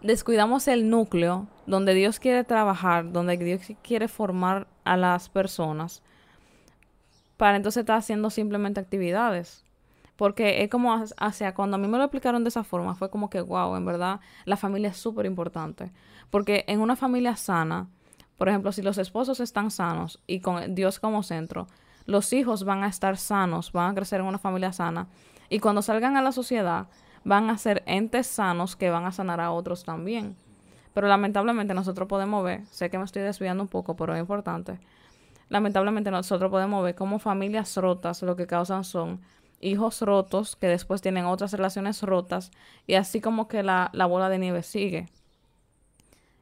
descuidamos 0.00 0.68
el 0.68 0.90
núcleo 0.90 1.48
donde 1.66 1.94
Dios 1.94 2.20
quiere 2.20 2.44
trabajar, 2.44 3.10
donde 3.10 3.36
Dios 3.36 3.62
quiere 3.82 4.06
formar 4.06 4.68
a 4.84 4.96
las 4.96 5.28
personas 5.28 6.02
para 7.38 7.56
entonces 7.56 7.80
estar 7.80 7.96
haciendo 7.96 8.28
simplemente 8.28 8.80
actividades. 8.80 9.64
Porque 10.16 10.64
es 10.64 10.68
como, 10.68 10.92
o 10.92 11.54
cuando 11.54 11.76
a 11.76 11.78
mí 11.78 11.86
me 11.86 11.96
lo 11.96 12.04
explicaron 12.04 12.42
de 12.42 12.48
esa 12.48 12.64
forma, 12.64 12.96
fue 12.96 13.08
como 13.08 13.30
que, 13.30 13.40
wow, 13.40 13.76
en 13.76 13.86
verdad, 13.86 14.20
la 14.44 14.56
familia 14.56 14.90
es 14.90 14.96
súper 14.96 15.24
importante. 15.24 15.92
Porque 16.28 16.64
en 16.66 16.80
una 16.80 16.96
familia 16.96 17.36
sana, 17.36 17.86
por 18.36 18.48
ejemplo, 18.48 18.72
si 18.72 18.82
los 18.82 18.98
esposos 18.98 19.38
están 19.38 19.70
sanos 19.70 20.20
y 20.26 20.40
con 20.40 20.74
Dios 20.74 20.98
como 20.98 21.22
centro, 21.22 21.68
los 22.04 22.32
hijos 22.32 22.64
van 22.64 22.82
a 22.82 22.88
estar 22.88 23.16
sanos, 23.16 23.70
van 23.70 23.92
a 23.92 23.94
crecer 23.94 24.20
en 24.20 24.26
una 24.26 24.38
familia 24.38 24.72
sana. 24.72 25.06
Y 25.48 25.60
cuando 25.60 25.82
salgan 25.82 26.16
a 26.16 26.22
la 26.22 26.32
sociedad, 26.32 26.88
van 27.22 27.48
a 27.48 27.56
ser 27.58 27.84
entes 27.86 28.26
sanos 28.26 28.74
que 28.74 28.90
van 28.90 29.04
a 29.04 29.12
sanar 29.12 29.40
a 29.40 29.52
otros 29.52 29.84
también. 29.84 30.36
Pero 30.94 31.06
lamentablemente 31.06 31.74
nosotros 31.74 32.08
podemos 32.08 32.42
ver, 32.42 32.66
sé 32.66 32.90
que 32.90 32.98
me 32.98 33.04
estoy 33.04 33.22
desviando 33.22 33.62
un 33.62 33.68
poco, 33.68 33.94
pero 33.94 34.14
es 34.14 34.20
importante, 34.20 34.80
lamentablemente 35.48 36.10
nosotros 36.10 36.50
podemos 36.50 36.84
ver 36.84 36.94
cómo 36.94 37.18
familias 37.18 37.76
rotas 37.76 38.22
lo 38.22 38.36
que 38.36 38.46
causan 38.46 38.84
son 38.84 39.20
hijos 39.60 40.02
rotos 40.02 40.56
que 40.56 40.68
después 40.68 41.02
tienen 41.02 41.24
otras 41.24 41.52
relaciones 41.52 42.02
rotas 42.02 42.50
y 42.86 42.94
así 42.94 43.20
como 43.20 43.48
que 43.48 43.62
la, 43.62 43.90
la 43.92 44.06
bola 44.06 44.28
de 44.28 44.38
nieve 44.38 44.62
sigue. 44.62 45.08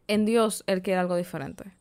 En 0.09 0.25
Dios 0.25 0.65
Él 0.67 0.83
quiere 0.83 1.01
algo 1.01 1.17
diferente. 1.17 1.73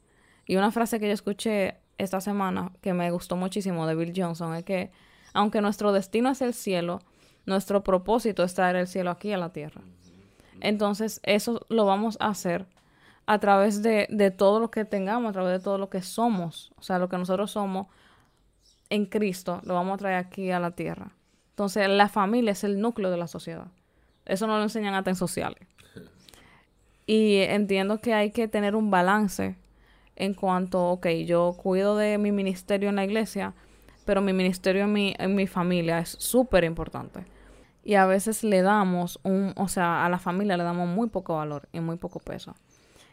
Y 0.46 0.56
una 0.56 0.72
frase 0.72 1.00
que 1.00 1.08
yo 1.08 1.14
escuché 1.14 1.78
esta 1.98 2.22
semana 2.22 2.72
que 2.82 2.94
me 2.94 3.12
gustó 3.12 3.36
muchísimo 3.36 3.88
de 3.88 3.96
Bill 3.96 4.14
Johnson 4.16 4.56
es 4.56 4.64
que 4.64 4.92
aunque 5.34 5.62
nuestro 5.62 5.92
destino 5.92 6.30
es 6.30 6.42
el 6.42 6.54
cielo, 6.54 7.02
nuestro 7.46 7.84
propósito 7.84 8.44
es 8.44 8.54
traer 8.54 8.76
el 8.76 8.88
cielo 8.88 9.12
aquí 9.12 9.34
a 9.34 9.38
la 9.38 9.52
tierra. 9.52 9.82
Entonces 10.62 11.20
eso 11.24 11.66
lo 11.70 11.86
vamos 11.86 12.18
a 12.20 12.28
hacer 12.28 12.66
a 13.28 13.40
través 13.40 13.82
de, 13.82 14.08
de 14.10 14.32
todo 14.32 14.60
lo 14.60 14.72
que 14.72 14.86
tengamos, 14.86 15.30
a 15.30 15.34
través 15.34 15.52
de 15.52 15.64
todo 15.64 15.78
lo 15.78 15.90
que 15.90 16.02
somos. 16.02 16.72
O 16.78 16.84
sea, 16.84 17.00
lo 17.00 17.10
que 17.10 17.18
nosotros 17.18 17.52
somos 17.52 17.88
en 18.90 19.06
Cristo, 19.06 19.62
lo 19.64 19.74
vamos 19.74 19.96
a 19.96 19.98
traer 19.98 20.16
aquí 20.18 20.52
a 20.52 20.60
la 20.60 20.72
tierra. 20.72 21.12
Entonces, 21.52 21.88
la 21.90 22.10
familia 22.10 22.52
es 22.52 22.64
el 22.64 22.80
núcleo 22.80 23.10
de 23.10 23.18
la 23.18 23.28
sociedad. 23.28 23.68
Eso 24.26 24.48
no 24.48 24.58
lo 24.58 24.64
enseñan 24.64 24.94
hasta 24.94 25.10
en 25.10 25.16
sociales. 25.16 25.68
Y 27.08 27.38
entiendo 27.38 28.00
que 28.00 28.16
hay 28.16 28.32
que 28.32 28.48
tener 28.48 28.76
un 28.76 28.90
balance 28.90 29.56
en 30.16 30.34
cuanto, 30.34 30.90
ok, 30.90 31.06
yo 31.28 31.54
cuido 31.56 31.96
de 31.96 32.18
mi 32.18 32.32
ministerio 32.32 32.90
en 32.90 32.96
la 32.96 33.04
iglesia, 33.04 33.54
pero 34.06 34.22
mi 34.22 34.34
ministerio 34.34 34.86
en 34.86 34.92
mi, 34.94 35.16
en 35.20 35.36
mi 35.36 35.46
familia 35.46 36.00
es 36.00 36.10
súper 36.10 36.64
importante. 36.64 37.26
Y 37.84 37.94
a 37.94 38.08
veces 38.08 38.44
le 38.44 38.64
damos 38.64 39.20
un, 39.22 39.54
o 39.56 39.68
sea, 39.68 40.04
a 40.04 40.10
la 40.10 40.18
familia 40.18 40.58
le 40.58 40.64
damos 40.64 40.88
muy 40.88 41.08
poco 41.10 41.36
valor 41.36 41.70
y 41.72 41.80
muy 41.80 41.98
poco 41.98 42.20
peso. 42.20 42.56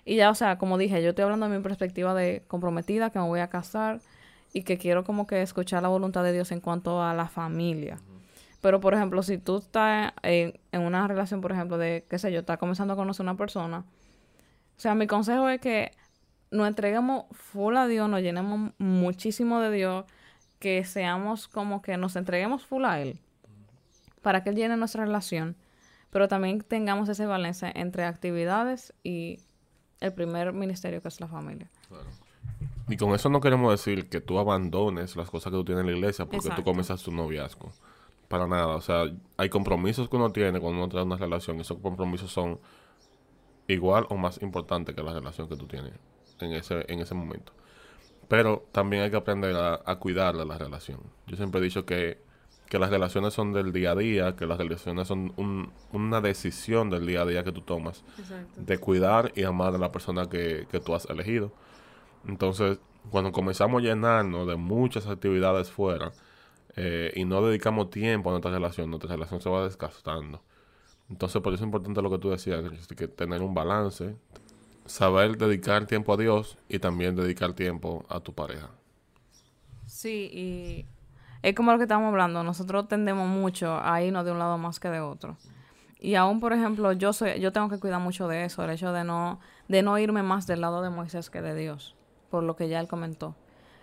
Y 0.04 0.16
ya, 0.16 0.30
o 0.30 0.34
sea, 0.34 0.58
como 0.58 0.78
dije, 0.78 1.02
yo 1.02 1.10
estoy 1.10 1.24
hablando 1.24 1.48
de 1.48 1.56
mi 1.56 1.62
perspectiva 1.62 2.14
de 2.14 2.44
comprometida, 2.48 3.10
que 3.10 3.18
me 3.18 3.26
voy 3.26 3.40
a 3.40 3.48
casar 3.48 4.00
y 4.52 4.62
que 4.62 4.78
quiero 4.78 5.04
como 5.04 5.26
que 5.26 5.42
escuchar 5.42 5.82
la 5.82 5.88
voluntad 5.88 6.24
de 6.24 6.32
Dios 6.32 6.50
en 6.52 6.60
cuanto 6.60 7.02
a 7.02 7.14
la 7.14 7.28
familia. 7.28 7.98
Pero, 8.60 8.80
por 8.80 8.94
ejemplo, 8.94 9.22
si 9.22 9.38
tú 9.38 9.58
estás 9.58 10.12
en, 10.22 10.58
en 10.72 10.82
una 10.82 11.06
relación, 11.08 11.40
por 11.40 11.52
ejemplo, 11.52 11.78
de, 11.78 12.04
qué 12.08 12.18
sé 12.18 12.32
yo, 12.32 12.40
estás 12.40 12.58
comenzando 12.58 12.94
a 12.94 12.96
conocer 12.96 13.24
una 13.24 13.36
persona, 13.36 13.84
o 14.76 14.80
sea, 14.80 14.94
mi 14.94 15.06
consejo 15.06 15.48
es 15.48 15.60
que 15.60 15.92
nos 16.50 16.68
entreguemos 16.68 17.24
full 17.30 17.76
a 17.76 17.86
Dios, 17.86 18.08
nos 18.08 18.20
llenemos 18.20 18.72
muchísimo 18.78 19.60
de 19.60 19.70
Dios, 19.70 20.04
que 20.58 20.84
seamos 20.84 21.48
como 21.48 21.82
que 21.82 21.96
nos 21.96 22.14
entreguemos 22.14 22.64
full 22.64 22.84
a 22.84 23.00
Él, 23.00 23.18
para 24.22 24.42
que 24.42 24.50
Él 24.50 24.56
llene 24.56 24.76
nuestra 24.76 25.04
relación, 25.04 25.56
pero 26.10 26.28
también 26.28 26.60
tengamos 26.60 27.08
ese 27.08 27.26
balance 27.26 27.72
entre 27.74 28.04
actividades 28.04 28.92
y 29.02 29.40
el 30.02 30.12
primer 30.12 30.52
ministerio 30.52 31.00
que 31.00 31.08
es 31.08 31.20
la 31.20 31.28
familia. 31.28 31.70
Y 32.88 32.96
con 32.96 33.14
eso 33.14 33.28
no 33.28 33.40
queremos 33.40 33.70
decir 33.70 34.08
que 34.08 34.20
tú 34.20 34.38
abandones 34.38 35.16
las 35.16 35.30
cosas 35.30 35.50
que 35.50 35.56
tú 35.56 35.64
tienes 35.64 35.82
en 35.82 35.86
la 35.90 35.96
iglesia 35.96 36.24
porque 36.24 36.38
Exacto. 36.38 36.62
tú 36.62 36.64
comienzas 36.64 37.02
tu 37.02 37.12
noviazgo. 37.12 37.70
Para 38.28 38.46
nada. 38.46 38.68
O 38.68 38.80
sea, 38.80 39.04
hay 39.36 39.48
compromisos 39.48 40.08
que 40.08 40.16
uno 40.16 40.30
tiene 40.30 40.58
cuando 40.58 40.78
uno 40.78 40.88
trae 40.88 41.04
una 41.04 41.16
relación. 41.16 41.58
Y 41.58 41.60
esos 41.60 41.78
compromisos 41.78 42.32
son 42.32 42.58
igual 43.68 44.06
o 44.10 44.16
más 44.16 44.42
importantes 44.42 44.94
que 44.94 45.02
la 45.02 45.12
relación 45.12 45.48
que 45.48 45.56
tú 45.56 45.66
tienes 45.66 45.92
en 46.40 46.52
ese, 46.52 46.84
en 46.88 47.00
ese 47.00 47.14
momento. 47.14 47.52
Pero 48.28 48.66
también 48.72 49.04
hay 49.04 49.10
que 49.10 49.16
aprender 49.16 49.54
a, 49.54 49.80
a 49.84 49.96
cuidar 49.96 50.36
de 50.36 50.44
la 50.44 50.58
relación. 50.58 51.00
Yo 51.26 51.36
siempre 51.36 51.60
he 51.60 51.64
dicho 51.64 51.84
que, 51.84 52.18
que 52.72 52.78
las 52.78 52.88
relaciones 52.88 53.35
son 53.35 53.52
del 53.52 53.70
día 53.70 53.90
a 53.90 53.94
día, 53.94 54.35
que 54.35 54.46
las 54.46 54.56
relaciones 54.56 55.06
son 55.06 55.35
un- 55.37 55.70
una 55.92 56.22
decisión 56.22 56.88
del 56.88 57.04
día 57.06 57.20
a 57.20 57.26
día 57.26 57.44
que 57.44 57.52
tú 57.52 57.61
tomas 57.61 58.02
Exacto. 58.18 58.62
de 58.62 58.78
cuidar 58.78 59.30
y 59.37 59.42
amar 59.42 59.74
a 59.74 59.78
la 59.78 59.92
persona 59.92 60.24
que, 60.30 60.66
que 60.70 60.80
tú 60.80 60.94
has 60.94 61.04
elegido. 61.11 61.52
Entonces, 62.26 62.78
cuando 63.11 63.30
comenzamos 63.30 63.82
a 63.82 63.85
llenarnos 63.85 64.46
de 64.48 64.56
muchas 64.56 65.06
actividades 65.06 65.70
fuera 65.70 66.12
eh, 66.76 67.12
y 67.14 67.26
no 67.26 67.46
dedicamos 67.46 67.90
tiempo 67.90 68.30
a 68.30 68.32
nuestra 68.32 68.50
relación, 68.52 68.88
nuestra 68.88 69.11
relación 69.16 69.42
se 69.42 69.50
va 69.50 69.64
desgastando. 69.64 70.40
Entonces, 71.11 71.42
por 71.42 71.52
eso 71.52 71.64
es 71.64 71.66
importante 71.66 72.00
lo 72.00 72.08
que 72.08 72.16
tú 72.18 72.30
decías, 72.30 72.64
que, 72.88 72.96
que 72.96 73.06
tener 73.06 73.42
un 73.42 73.52
balance, 73.52 74.16
saber 74.87 75.37
dedicar 75.37 75.85
tiempo 75.87 76.14
a 76.14 76.16
Dios 76.16 76.56
y 76.70 76.78
también 76.78 77.16
dedicar 77.16 77.52
tiempo 77.52 78.06
a 78.08 78.18
tu 78.20 78.32
pareja. 78.32 78.70
Sí, 79.87 80.30
y 80.32 80.87
es 81.42 81.55
como 81.55 81.72
lo 81.72 81.78
que 81.78 81.85
estamos 81.85 82.09
hablando, 82.09 82.42
nosotros 82.44 82.88
tendemos 82.88 83.28
mucho 83.28 83.81
a 83.83 84.00
irnos 84.02 84.24
de 84.24 84.33
un 84.33 84.38
lado 84.38 84.59
más 84.59 84.78
que 84.78 84.88
de 84.88 85.00
otro. 85.00 85.37
Y 85.98 86.14
aún, 86.14 86.40
por 86.40 86.52
ejemplo, 86.52 86.92
yo 86.92 87.12
soy, 87.12 87.40
yo 87.40 87.52
tengo 87.52 87.68
que 87.68 87.78
cuidar 87.78 88.00
mucho 88.00 88.28
de 88.28 88.44
eso, 88.44 88.64
el 88.64 88.70
hecho 88.70 88.92
de 88.92 89.05
no, 89.05 89.40
de 89.68 89.83
no 89.83 89.98
irme 89.98 90.22
más 90.22 90.46
del 90.46 90.61
lado 90.61 90.83
de 90.83 90.90
Moisés 90.90 91.31
que 91.31 91.42
de 91.42 91.55
Dios, 91.55 91.94
por 92.31 92.42
lo 92.42 92.57
que 92.57 92.68
ya 92.68 92.81
él 92.81 92.88
comentó. 92.88 93.35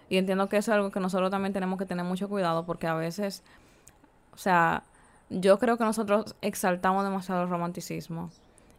Y 0.09 0.17
entiendo 0.17 0.49
que 0.49 0.57
eso 0.57 0.71
es 0.71 0.75
algo 0.75 0.91
que 0.91 0.99
nosotros 0.99 1.29
también 1.31 1.53
tenemos 1.53 1.77
que 1.77 1.85
tener 1.85 2.03
mucho 2.05 2.27
cuidado, 2.29 2.65
porque 2.65 2.87
a 2.87 2.93
veces, 2.93 3.43
o 4.33 4.37
sea, 4.37 4.83
yo 5.29 5.59
creo 5.59 5.77
que 5.77 5.83
nosotros 5.83 6.35
exaltamos 6.41 7.03
demasiado 7.03 7.43
el 7.43 7.49
romanticismo. 7.49 8.31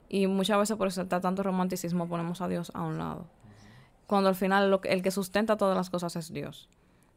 Y 0.08 0.26
muchas 0.26 0.58
veces 0.58 0.76
por 0.76 0.88
exaltar 0.88 1.20
tanto 1.20 1.42
romanticismo 1.42 2.08
ponemos 2.08 2.40
a 2.40 2.48
Dios 2.48 2.72
a 2.74 2.82
un 2.82 2.98
lado. 2.98 3.26
Cuando 4.06 4.28
al 4.28 4.34
final 4.34 4.70
lo 4.70 4.80
que- 4.80 4.88
el 4.88 5.02
que 5.02 5.12
sustenta 5.12 5.56
todas 5.56 5.76
las 5.76 5.88
cosas 5.88 6.16
es 6.16 6.32
Dios 6.32 6.68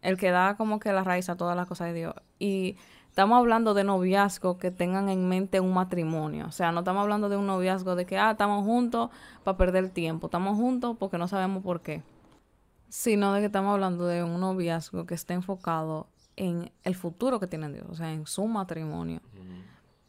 el 0.03 0.17
que 0.17 0.29
da 0.31 0.55
como 0.55 0.79
que 0.79 0.91
la 0.91 1.03
raíz 1.03 1.29
a 1.29 1.35
todas 1.35 1.55
las 1.55 1.65
cosas 1.65 1.87
de 1.87 1.93
Dios. 1.93 2.13
Y 2.37 2.77
estamos 3.09 3.37
hablando 3.39 3.73
de 3.73 3.83
noviazgo 3.83 4.57
que 4.57 4.69
tengan 4.69 5.09
en 5.09 5.27
mente 5.27 5.61
un 5.61 5.73
matrimonio. 5.73 6.45
O 6.47 6.51
sea, 6.51 6.71
no 6.71 6.79
estamos 6.79 7.01
hablando 7.01 7.29
de 7.29 7.37
un 7.37 7.47
noviazgo 7.47 7.95
de 7.95 8.05
que, 8.05 8.17
ah, 8.17 8.31
estamos 8.31 8.65
juntos 8.65 9.09
para 9.43 9.57
perder 9.57 9.89
tiempo. 9.89 10.27
Estamos 10.27 10.57
juntos 10.57 10.97
porque 10.99 11.17
no 11.17 11.27
sabemos 11.27 11.63
por 11.63 11.81
qué. 11.81 12.03
Sino 12.89 13.33
de 13.33 13.39
que 13.39 13.45
estamos 13.47 13.73
hablando 13.73 14.05
de 14.05 14.23
un 14.23 14.39
noviazgo 14.41 15.05
que 15.05 15.15
esté 15.15 15.33
enfocado 15.33 16.07
en 16.35 16.71
el 16.83 16.95
futuro 16.95 17.39
que 17.39 17.47
tiene 17.47 17.71
Dios. 17.71 17.85
O 17.89 17.95
sea, 17.95 18.11
en 18.11 18.27
su 18.27 18.45
matrimonio. 18.45 19.21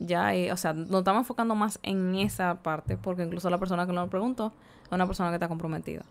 Ya, 0.00 0.26
ahí, 0.26 0.50
o 0.50 0.56
sea, 0.56 0.72
nos 0.72 0.98
estamos 0.98 1.20
enfocando 1.20 1.54
más 1.54 1.78
en 1.84 2.16
esa 2.16 2.62
parte 2.62 2.96
porque 2.96 3.22
incluso 3.22 3.48
la 3.48 3.58
persona 3.58 3.86
que 3.86 3.92
nos 3.92 4.04
lo 4.04 4.10
preguntó 4.10 4.52
es 4.84 4.92
una 4.92 5.06
persona 5.06 5.30
que 5.30 5.36
está 5.36 5.46
comprometida. 5.46 6.02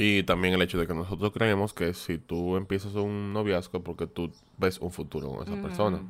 Y 0.00 0.22
también 0.22 0.54
el 0.54 0.62
hecho 0.62 0.78
de 0.78 0.86
que 0.86 0.94
nosotros 0.94 1.32
creemos 1.32 1.74
que 1.74 1.92
si 1.92 2.18
tú 2.18 2.56
empiezas 2.56 2.94
un 2.94 3.32
noviazgo 3.32 3.78
es 3.78 3.84
porque 3.84 4.06
tú 4.06 4.30
ves 4.56 4.78
un 4.78 4.92
futuro 4.92 5.28
con 5.28 5.42
esa 5.42 5.60
persona. 5.60 6.00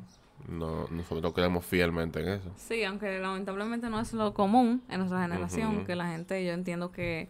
No, 0.47 0.87
nosotros 0.91 1.33
creemos 1.33 1.65
fielmente 1.65 2.21
en 2.21 2.27
eso. 2.27 2.51
Sí, 2.55 2.83
aunque 2.83 3.17
lamentablemente 3.17 3.89
no 3.89 3.99
es 3.99 4.13
lo 4.13 4.35
común 4.35 4.83
en 4.89 4.99
nuestra 4.99 5.23
generación, 5.23 5.85
que 5.85 5.95
la 5.95 6.07
gente, 6.11 6.45
yo 6.45 6.53
entiendo 6.53 6.91
que, 6.91 7.29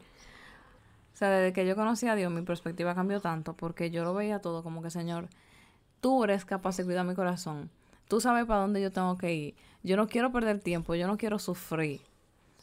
o 1.13 1.17
sea, 1.17 1.30
desde 1.30 1.54
que 1.54 1.65
yo 1.65 1.78
conocí 1.78 2.08
a 2.10 2.15
Dios, 2.15 2.30
mi 2.30 2.41
perspectiva 2.41 2.93
cambió 2.93 3.22
tanto, 3.22 3.54
porque 3.54 3.89
yo 3.89 4.04
lo 4.04 4.13
veía 4.13 4.41
todo 4.41 4.62
como 4.62 4.84
que, 4.84 4.89
Señor, 4.89 5.30
tú 6.02 6.26
eres 6.26 6.43
capaz 6.43 6.76
de 6.76 6.84
cuidar 6.84 7.06
mi 7.06 7.15
corazón, 7.15 7.69
tú 8.10 8.19
sabes 8.19 8.45
para 8.45 8.60
dónde 8.60 8.82
yo 8.82 8.91
tengo 8.91 9.17
que 9.17 9.34
ir, 9.34 9.56
yo 9.82 9.95
no 9.95 10.10
quiero 10.10 10.34
perder 10.34 10.60
tiempo, 10.60 10.93
yo 10.93 11.08
no 11.08 11.17
quiero 11.17 11.39
sufrir, 11.39 12.02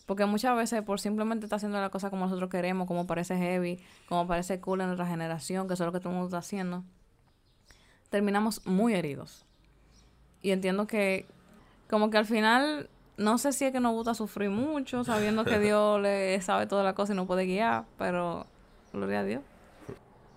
porque 0.07 0.25
muchas 0.25 0.57
veces 0.57 0.83
por 0.83 1.01
simplemente 1.01 1.47
estar 1.47 1.57
haciendo 1.57 1.81
la 1.81 1.91
cosa 1.91 2.11
como 2.11 2.25
nosotros 2.25 2.49
queremos, 2.49 2.87
como 2.87 3.07
parece 3.07 3.37
heavy, 3.37 3.81
como 4.09 4.27
parece 4.27 4.61
cool 4.61 4.81
en 4.81 4.87
nuestra 4.87 5.07
generación, 5.07 5.67
que 5.67 5.75
eso 5.75 5.85
es 5.85 5.87
lo 5.87 5.93
que 5.93 5.99
todo 5.99 6.11
el 6.11 6.15
mundo 6.15 6.29
está 6.29 6.39
haciendo, 6.39 6.85
terminamos 8.09 8.65
muy 8.67 8.95
heridos. 8.95 9.45
Y 10.43 10.53
entiendo 10.53 10.87
que 10.87 11.27
como 11.91 12.11
que 12.11 12.19
al 12.19 12.25
final, 12.25 12.89
no 13.17 13.39
sé 13.39 13.53
si 13.53 13.65
es 13.65 13.73
que 13.73 13.81
nos 13.81 13.93
gusta 13.93 14.15
sufrir 14.15 14.51
mucho, 14.51 15.03
sabiendo 15.03 15.45
que 15.45 15.59
Dios 15.61 16.01
le 16.01 16.41
sabe 16.41 16.67
toda 16.67 16.85
la 16.85 16.95
cosa 16.95 17.13
y 17.13 17.17
nos 17.17 17.27
puede 17.27 17.47
guiar, 17.47 17.85
pero 17.99 18.47
gloria 18.93 19.21
a 19.21 19.25
Dios. 19.25 19.43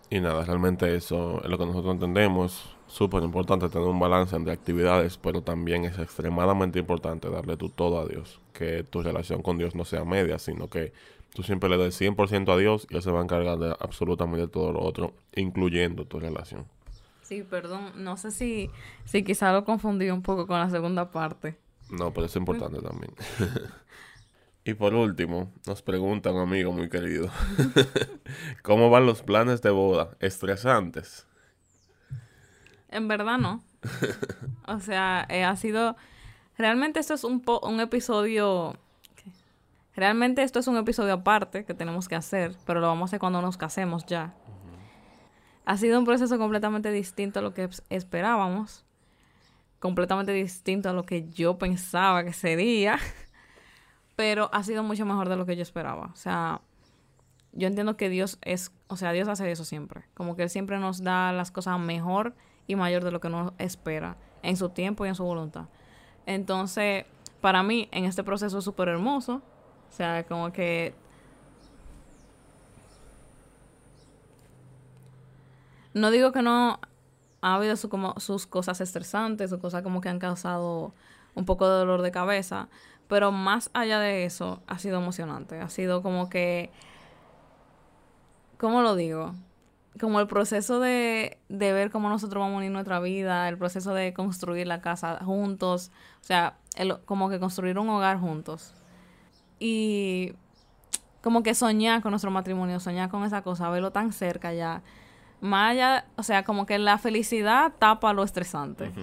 Y 0.10 0.20
nada, 0.20 0.44
realmente 0.44 0.96
eso 0.96 1.42
es 1.44 1.50
lo 1.50 1.58
que 1.60 1.66
nosotros 1.68 1.94
entendemos. 1.94 2.76
Súper 2.90 3.22
importante 3.22 3.70
tener 3.70 3.88
un 3.88 4.00
balance 4.00 4.36
entre 4.36 4.52
actividades, 4.52 5.18
pero 5.18 5.44
también 5.44 5.86
es 5.86 6.00
extremadamente 6.00 6.80
importante 6.80 7.30
darle 7.30 7.56
tu 7.56 7.70
todo 7.70 8.00
a 8.00 8.08
Dios. 8.08 8.42
Que 8.52 8.84
tu 8.84 9.04
relación 9.04 9.44
con 9.44 9.60
Dios 9.60 9.76
no 9.76 9.86
sea 9.86 10.04
media, 10.06 10.40
sino 10.40 10.70
que 10.70 10.92
tú 11.36 11.44
siempre 11.44 11.70
le 11.70 11.78
des 11.78 12.02
100% 12.02 12.52
a 12.52 12.58
Dios 12.58 12.88
y 12.90 12.96
Él 12.96 13.04
se 13.04 13.12
va 13.12 13.20
a 13.20 13.24
encargar 13.24 13.60
de 13.60 13.76
absolutamente 13.80 14.48
todo 14.48 14.74
lo 14.74 14.82
otro, 14.82 15.14
incluyendo 15.36 16.06
tu 16.06 16.20
relación. 16.20 16.66
Sí, 17.22 17.44
perdón, 17.44 17.92
no 17.96 18.18
sé 18.18 18.32
si, 18.32 18.72
si 19.06 19.24
quizá 19.24 19.54
lo 19.54 19.66
confundí 19.66 20.10
un 20.10 20.24
poco 20.24 20.48
con 20.48 20.60
la 20.60 20.72
segunda 20.72 21.12
parte. 21.12 21.60
No, 21.92 22.12
pero 22.12 22.26
es 22.26 22.36
importante 22.36 22.82
también. 22.82 23.14
y 24.66 24.74
por 24.74 24.96
último, 24.96 25.54
nos 25.68 25.84
pregunta 25.84 26.32
un 26.32 26.40
amigo 26.40 26.72
muy 26.72 26.90
querido. 26.90 27.30
¿Cómo 28.64 28.90
van 28.90 29.06
los 29.06 29.22
planes 29.22 29.62
de 29.62 29.70
boda? 29.70 30.18
¿Estresantes? 30.20 31.29
En 32.90 33.08
verdad 33.08 33.38
no. 33.38 33.64
O 34.68 34.80
sea, 34.80 35.26
eh, 35.30 35.44
ha 35.44 35.56
sido... 35.56 35.96
Realmente 36.58 37.00
esto 37.00 37.14
es 37.16 37.24
un, 37.24 37.42
po- 37.42 37.62
un 37.64 37.80
episodio... 37.80 38.76
¿qué? 39.16 39.32
Realmente 39.96 40.44
esto 40.44 40.60
es 40.60 40.68
un 40.68 40.78
episodio 40.78 41.14
aparte 41.14 41.66
que 41.66 41.74
tenemos 41.74 42.08
que 42.08 42.16
hacer, 42.16 42.56
pero 42.66 42.80
lo 42.80 42.88
vamos 42.88 43.04
a 43.04 43.10
hacer 43.10 43.20
cuando 43.20 43.42
nos 43.42 43.58
casemos 43.58 44.06
ya. 44.06 44.34
Ha 45.66 45.78
sido 45.78 45.98
un 45.98 46.06
proceso 46.06 46.38
completamente 46.38 46.92
distinto 46.92 47.40
a 47.40 47.42
lo 47.42 47.54
que 47.56 47.64
es- 47.64 47.84
esperábamos. 47.90 48.86
Completamente 49.80 50.34
distinto 50.34 50.90
a 50.90 50.94
lo 50.94 51.04
que 51.06 51.28
yo 51.30 51.58
pensaba 51.58 52.24
que 52.24 52.34
sería. 52.34 53.00
Pero 54.16 54.50
ha 54.54 54.64
sido 54.64 54.84
mucho 54.84 55.06
mejor 55.06 55.30
de 55.30 55.38
lo 55.38 55.46
que 55.46 55.56
yo 55.56 55.62
esperaba. 55.64 56.10
O 56.14 56.16
sea, 56.16 56.60
yo 57.54 57.68
entiendo 57.68 57.96
que 57.96 58.10
Dios 58.10 58.38
es, 58.42 58.72
o 58.88 58.98
sea, 58.98 59.14
Dios 59.14 59.28
hace 59.30 59.50
eso 59.50 59.64
siempre. 59.64 60.04
Como 60.14 60.36
que 60.36 60.44
Él 60.44 60.50
siempre 60.50 60.78
nos 60.80 61.02
da 61.02 61.32
las 61.32 61.50
cosas 61.52 61.80
mejor 61.80 62.36
y 62.70 62.76
mayor 62.76 63.04
de 63.04 63.12
lo 63.12 63.20
que 63.20 63.28
uno 63.28 63.54
espera 63.58 64.16
en 64.44 64.56
su 64.56 64.70
tiempo 64.70 65.06
y 65.06 65.10
en 65.10 65.16
su 65.16 65.24
voluntad. 65.24 65.66
Entonces, 66.26 67.06
para 67.42 67.64
mí, 67.64 67.90
en 67.92 68.06
este 68.06 68.24
proceso 68.24 68.60
es 68.60 68.64
súper 68.64 68.88
hermoso. 68.88 69.42
O 69.90 69.92
sea, 69.92 70.24
como 70.24 70.54
que... 70.54 70.94
No 75.96 76.12
digo 76.12 76.32
que 76.32 76.44
no 76.44 76.80
ha 77.42 77.56
habido 77.56 77.76
su, 77.76 77.90
como, 77.90 78.14
sus 78.20 78.46
cosas 78.46 78.80
estresantes, 78.80 79.50
sus 79.50 79.60
cosas 79.60 79.82
como 79.82 80.00
que 80.00 80.10
han 80.10 80.20
causado 80.20 80.94
un 81.34 81.46
poco 81.46 81.68
de 81.68 81.76
dolor 81.76 82.04
de 82.04 82.12
cabeza, 82.12 82.70
pero 83.08 83.32
más 83.32 83.72
allá 83.74 84.00
de 84.00 84.26
eso, 84.26 84.62
ha 84.68 84.78
sido 84.78 85.00
emocionante. 85.00 85.60
Ha 85.60 85.70
sido 85.70 86.04
como 86.04 86.30
que 86.30 86.70
¿cómo 88.60 88.82
lo 88.82 88.96
digo? 88.96 89.34
Como 90.00 90.20
el 90.20 90.28
proceso 90.28 90.80
de, 90.80 91.38
de 91.50 91.74
ver 91.74 91.90
cómo 91.90 92.10
nosotros 92.10 92.42
vamos 92.42 92.56
a 92.56 92.58
unir 92.60 92.72
nuestra 92.72 93.00
vida, 93.00 93.48
el 93.50 93.58
proceso 93.58 93.94
de 93.94 94.14
construir 94.14 94.68
la 94.68 94.82
casa 94.82 95.20
juntos, 95.24 95.92
o 96.22 96.24
sea, 96.24 96.58
el- 96.76 97.00
como 97.06 97.30
que 97.30 97.40
construir 97.40 97.78
un 97.80 97.90
hogar 97.90 98.20
juntos. 98.20 98.74
Y 99.60 100.34
como 101.22 101.44
que 101.44 101.54
soñar 101.54 102.02
con 102.02 102.12
nuestro 102.12 102.32
matrimonio, 102.32 102.80
soñar 102.80 103.10
con 103.10 103.24
esa 103.24 103.42
cosa, 103.42 103.70
verlo 103.70 103.92
tan 103.92 104.14
cerca 104.14 104.54
ya. 104.54 104.84
Más 105.42 105.72
allá, 105.72 106.06
o 106.18 106.24
sea, 106.24 106.44
como 106.44 106.66
que 106.66 106.80
la 106.80 106.98
felicidad 106.98 107.74
tapa 107.80 108.14
lo 108.14 108.24
estresante. 108.24 108.92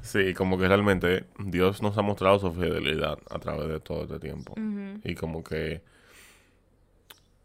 Sí, 0.00 0.34
como 0.34 0.58
que 0.58 0.66
realmente 0.66 1.26
Dios 1.38 1.80
nos 1.80 1.96
ha 1.96 2.02
mostrado 2.02 2.38
su 2.40 2.52
fidelidad 2.52 3.18
a 3.30 3.38
través 3.38 3.68
de 3.68 3.78
todo 3.78 4.02
este 4.02 4.18
tiempo. 4.18 4.54
Y 5.04 5.14
como 5.14 5.44
que 5.44 5.82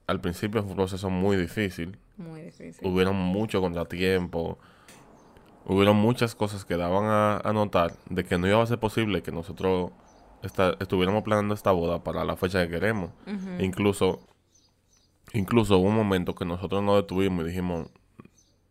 al 0.07 0.21
principio 0.21 0.61
fue 0.61 0.71
un 0.71 0.77
proceso 0.77 1.09
muy 1.09 1.35
difícil. 1.37 1.97
Muy 2.17 2.41
difícil. 2.41 2.87
Hubieron 2.87 3.15
mucho 3.15 3.61
contratiempo. 3.61 4.57
hubieron 5.65 5.97
muchas 5.97 6.33
cosas 6.33 6.63
que 6.63 6.77
daban 6.77 7.05
a, 7.05 7.37
a 7.43 7.51
notar 7.53 7.93
de 8.09 8.23
que 8.23 8.37
no 8.37 8.47
iba 8.47 8.61
a 8.63 8.65
ser 8.65 8.79
posible 8.79 9.21
que 9.21 9.31
nosotros 9.33 9.91
esta- 10.41 10.75
estuviéramos 10.79 11.23
planeando 11.23 11.53
esta 11.53 11.71
boda 11.71 12.03
para 12.03 12.23
la 12.23 12.37
fecha 12.37 12.63
que 12.65 12.69
queremos. 12.71 13.11
Incluso, 13.61 14.19
incluso 15.33 15.77
hubo 15.77 15.89
un 15.89 15.95
momento 15.95 16.35
que 16.35 16.45
nosotros 16.45 16.81
nos 16.81 16.95
detuvimos 16.95 17.43
y 17.43 17.49
dijimos, 17.49 17.89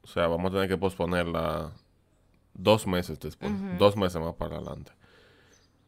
o 0.03 0.07
sea, 0.07 0.27
vamos 0.27 0.51
a 0.51 0.55
tener 0.55 0.69
que 0.69 0.79
posponerla 0.79 1.73
dos 2.55 2.87
meses 2.87 3.21
después, 3.21 3.53
dos 3.79 3.95
meses 3.97 4.19
más 4.23 4.35
para 4.35 4.57
adelante. 4.57 4.93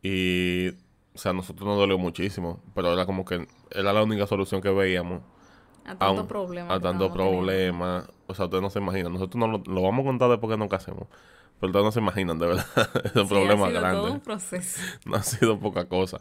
Y, 0.03 0.69
o 1.15 1.19
sea, 1.19 1.31
a 1.31 1.35
nosotros 1.35 1.67
nos 1.67 1.79
dolió 1.79 1.97
muchísimo, 1.99 2.61
pero 2.75 2.93
era 2.93 3.07
como 3.07 3.25
que 3.25 3.47
era 3.71 3.93
la 3.95 4.03
única 4.03 4.27
solución 4.27 4.61
que 4.61 4.69
veíamos 4.71 5.23
A 5.88 5.92
a, 5.92 5.98
tanto 5.98 6.22
un- 6.22 6.29
problema. 6.29 6.74
a 6.74 6.81
tanto 6.81 7.11
teniendo. 7.11 7.12
problema. 7.12 8.07
O 8.27 8.35
sea, 8.35 8.44
ustedes 8.46 8.62
no 8.62 8.70
se 8.70 8.79
imaginan. 8.81 9.12
Nosotros 9.12 9.37
no 9.40 9.48
lo, 9.48 9.62
lo 9.66 9.83
vamos 9.83 10.03
a 10.05 10.09
contar 10.09 10.31
después 10.31 10.51
que 10.53 10.59
nos 10.59 10.68
casemos. 10.68 11.09
Pero 11.61 11.68
ustedes 11.70 11.85
no 11.85 11.92
se 11.92 12.01
imaginan, 12.01 12.38
de 12.38 12.46
verdad. 12.46 12.66
es 13.05 13.16
un 13.16 13.29
Sí, 13.29 13.35
problema 13.35 13.66
ha 13.66 13.68
sido 13.70 13.81
grande 13.81 14.01
todo 14.03 14.12
un 14.12 14.20
proceso. 14.20 14.81
no 15.07 15.16
ha 15.16 15.22
sido 15.22 15.59
poca 15.59 15.88
cosa. 15.88 16.20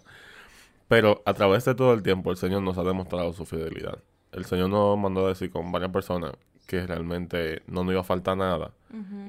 Pero 0.87 1.21
a 1.25 1.33
través 1.33 1.65
de 1.65 1.75
todo 1.75 1.93
el 1.93 2.01
tiempo 2.03 2.31
el 2.31 2.37
Señor 2.37 2.61
nos 2.63 2.77
ha 2.77 2.83
demostrado 2.83 3.33
su 3.33 3.45
fidelidad. 3.45 3.99
El 4.31 4.45
Señor 4.45 4.69
nos 4.69 4.97
mandó 4.97 5.25
a 5.25 5.29
decir 5.29 5.51
con 5.51 5.71
varias 5.71 5.91
personas 5.91 6.33
que 6.67 6.85
realmente 6.85 7.63
no 7.67 7.83
nos 7.83 7.91
iba 7.93 8.01
a 8.01 8.03
faltar 8.05 8.37
nada. 8.37 8.71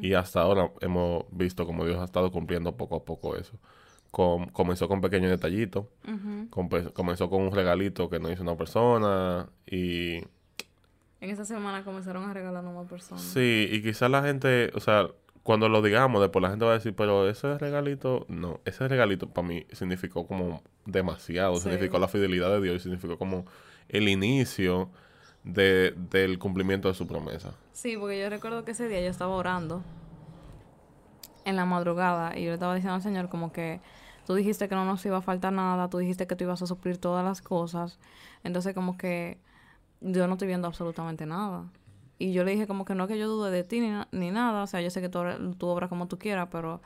Y 0.00 0.14
hasta 0.14 0.40
ahora 0.40 0.70
hemos 0.80 1.24
visto 1.30 1.66
como 1.66 1.84
Dios 1.84 1.98
ha 2.00 2.04
estado 2.04 2.30
cumpliendo 2.32 2.76
poco 2.76 2.96
a 2.96 3.04
poco 3.04 3.36
eso. 3.36 3.58
Com- 4.18 4.48
comenzó 4.48 4.88
con 4.88 5.00
pequeños 5.00 5.30
detallitos. 5.30 5.86
Compe- 6.50 6.92
comenzó 6.92 7.30
con 7.30 7.40
un 7.42 7.52
regalito 7.52 8.10
que 8.10 8.18
nos 8.18 8.32
hizo 8.32 8.42
una 8.42 8.56
persona. 8.56 9.48
Y 9.64 10.16
En 11.20 11.30
esta 11.30 11.44
semana 11.44 11.84
comenzaron 11.84 12.28
a 12.28 12.34
regalar 12.34 12.64
a 12.66 12.68
más 12.68 12.88
personas. 12.88 13.22
sí, 13.22 13.68
y 13.70 13.80
quizás 13.80 14.10
la 14.10 14.20
gente, 14.24 14.72
o 14.74 14.80
sea, 14.80 15.06
cuando 15.44 15.68
lo 15.68 15.82
digamos, 15.82 16.20
después 16.20 16.42
la 16.42 16.50
gente 16.50 16.64
va 16.64 16.72
a 16.72 16.74
decir, 16.74 16.96
pero 16.96 17.28
ese 17.28 17.56
regalito, 17.58 18.26
no, 18.28 18.58
ese 18.64 18.88
regalito 18.88 19.28
para 19.28 19.46
mí 19.46 19.66
significó 19.70 20.26
como 20.26 20.62
demasiado, 20.84 21.54
Sí. 21.54 21.62
significó 21.62 22.00
la 22.00 22.08
fidelidad 22.08 22.50
de 22.50 22.60
Dios 22.60 22.74
y 22.78 22.80
significó 22.80 23.18
como 23.18 23.44
el 23.88 24.08
inicio 24.08 24.90
de, 25.44 25.94
del 26.10 26.40
cumplimiento 26.40 26.88
de 26.88 26.94
su 26.94 27.06
promesa. 27.06 27.54
Sí, 27.72 27.96
porque 27.96 28.20
yo 28.20 28.28
recuerdo 28.30 28.64
que 28.64 28.72
ese 28.72 28.88
día 28.88 29.00
yo 29.00 29.10
estaba 29.10 29.36
orando 29.36 29.84
en 31.44 31.54
la 31.54 31.64
madrugada 31.64 32.36
y 32.36 32.42
yo 32.42 32.48
le 32.48 32.54
estaba 32.54 32.74
diciendo 32.74 32.96
al 32.96 33.02
Señor 33.02 33.28
como 33.28 33.52
que 33.52 33.80
tú 34.28 34.34
dijiste 34.34 34.68
que 34.68 34.74
no 34.74 34.84
nos 34.84 35.06
iba 35.06 35.16
a 35.16 35.22
faltar 35.22 35.54
nada, 35.54 35.88
tú 35.88 35.96
dijiste 35.96 36.26
que 36.26 36.36
tú 36.36 36.44
ibas 36.44 36.60
a 36.60 36.66
suplir 36.66 36.98
todas 36.98 37.24
las 37.24 37.40
cosas, 37.40 37.98
entonces 38.44 38.74
como 38.74 38.98
que 38.98 39.38
yo 40.02 40.26
no 40.26 40.34
estoy 40.34 40.48
viendo 40.48 40.68
absolutamente 40.68 41.24
nada. 41.24 41.64
Y 42.18 42.34
yo 42.34 42.44
le 42.44 42.50
dije 42.50 42.66
como 42.66 42.84
que 42.84 42.94
no 42.94 43.08
que 43.08 43.18
yo 43.18 43.26
dude 43.26 43.50
de 43.50 43.64
ti 43.64 43.80
ni, 43.80 43.90
ni 44.12 44.30
nada, 44.30 44.64
o 44.64 44.66
sea, 44.66 44.82
yo 44.82 44.90
sé 44.90 45.00
que 45.00 45.08
tú 45.08 45.66
obras 45.66 45.88
como 45.88 46.08
tú 46.08 46.18
quieras, 46.18 46.50
pero 46.52 46.82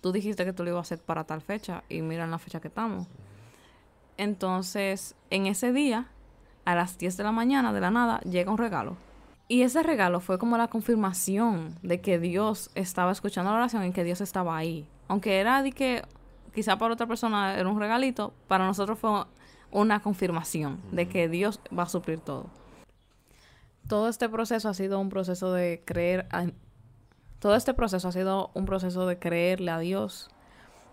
tú 0.00 0.10
dijiste 0.10 0.46
que 0.46 0.54
tú 0.54 0.64
lo 0.64 0.70
ibas 0.70 0.78
a 0.78 0.94
hacer 0.94 1.04
para 1.04 1.24
tal 1.24 1.42
fecha 1.42 1.84
y 1.90 2.00
mira 2.00 2.24
en 2.24 2.30
la 2.30 2.38
fecha 2.38 2.60
que 2.60 2.68
estamos. 2.68 3.06
Entonces, 4.16 5.16
en 5.28 5.44
ese 5.44 5.74
día, 5.74 6.06
a 6.64 6.74
las 6.74 6.96
10 6.96 7.18
de 7.18 7.24
la 7.24 7.32
mañana, 7.32 7.74
de 7.74 7.80
la 7.82 7.90
nada, 7.90 8.20
llega 8.20 8.50
un 8.50 8.56
regalo. 8.56 8.96
Y 9.48 9.62
ese 9.62 9.82
regalo 9.82 10.20
fue 10.20 10.38
como 10.38 10.56
la 10.56 10.68
confirmación 10.68 11.74
de 11.82 12.00
que 12.00 12.18
Dios 12.18 12.70
estaba 12.74 13.12
escuchando 13.12 13.50
la 13.50 13.58
oración 13.58 13.84
y 13.84 13.92
que 13.92 14.02
Dios 14.02 14.22
estaba 14.22 14.56
ahí. 14.56 14.88
Aunque 15.08 15.40
era 15.40 15.62
de 15.62 15.72
que 15.72 16.02
quizá 16.56 16.76
para 16.78 16.94
otra 16.94 17.06
persona 17.06 17.54
era 17.54 17.68
un 17.68 17.78
regalito, 17.78 18.32
para 18.48 18.66
nosotros 18.66 18.98
fue 18.98 19.10
una 19.70 20.00
confirmación 20.00 20.80
de 20.90 21.06
que 21.06 21.28
Dios 21.28 21.60
va 21.76 21.82
a 21.82 21.88
suplir 21.88 22.18
todo. 22.18 22.46
Todo 23.88 24.08
este 24.08 24.28
proceso 24.30 24.68
ha 24.70 24.74
sido 24.74 24.98
un 24.98 25.10
proceso 25.10 25.52
de 25.52 25.82
creer 25.84 26.26
a- 26.32 26.46
todo 27.40 27.54
este 27.54 27.74
proceso 27.74 28.08
ha 28.08 28.12
sido 28.12 28.50
un 28.54 28.64
proceso 28.64 29.06
de 29.06 29.18
creerle 29.18 29.70
a 29.70 29.78
Dios, 29.78 30.30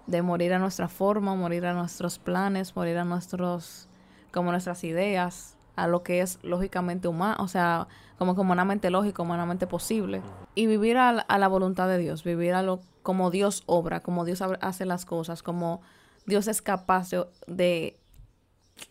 de 0.06 0.22
morir 0.22 0.54
a 0.54 0.60
nuestra 0.60 0.90
forma, 0.90 1.34
morir 1.34 1.66
a 1.66 1.74
nuestros 1.74 2.20
planes, 2.20 2.76
morir 2.76 2.98
a 2.98 3.06
nuestros 3.06 3.88
como 4.34 4.52
nuestras 4.52 4.84
ideas, 4.84 5.56
a 5.76 5.88
lo 5.88 6.04
que 6.04 6.22
es 6.22 6.40
lógicamente 6.44 7.08
humano, 7.08 7.38
o 7.40 7.48
sea, 7.48 7.88
como 8.18 8.36
que 8.36 8.42
humanamente 8.42 8.90
lógico, 8.90 9.24
humanamente 9.24 9.66
posible, 9.68 10.22
y 10.56 10.68
vivir 10.68 10.98
a, 10.98 11.12
la- 11.14 11.22
a 11.24 11.38
la 11.40 11.48
voluntad 11.48 11.88
de 11.88 11.98
Dios, 11.98 12.24
vivir 12.24 12.54
a 12.54 12.62
lo 12.62 12.80
como 13.02 13.32
Dios 13.32 13.64
obra, 13.66 14.00
como 14.02 14.24
Dios 14.26 14.42
hace 14.62 14.86
las 14.86 15.06
cosas, 15.06 15.42
como 15.44 15.82
Dios 16.26 16.48
es 16.48 16.62
capaz 16.62 17.10
de, 17.10 17.26
de 17.48 18.00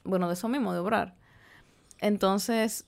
bueno, 0.04 0.26
de 0.28 0.34
eso 0.34 0.48
mismo, 0.48 0.72
de 0.72 0.80
obrar. 0.80 1.14
Entonces, 2.00 2.84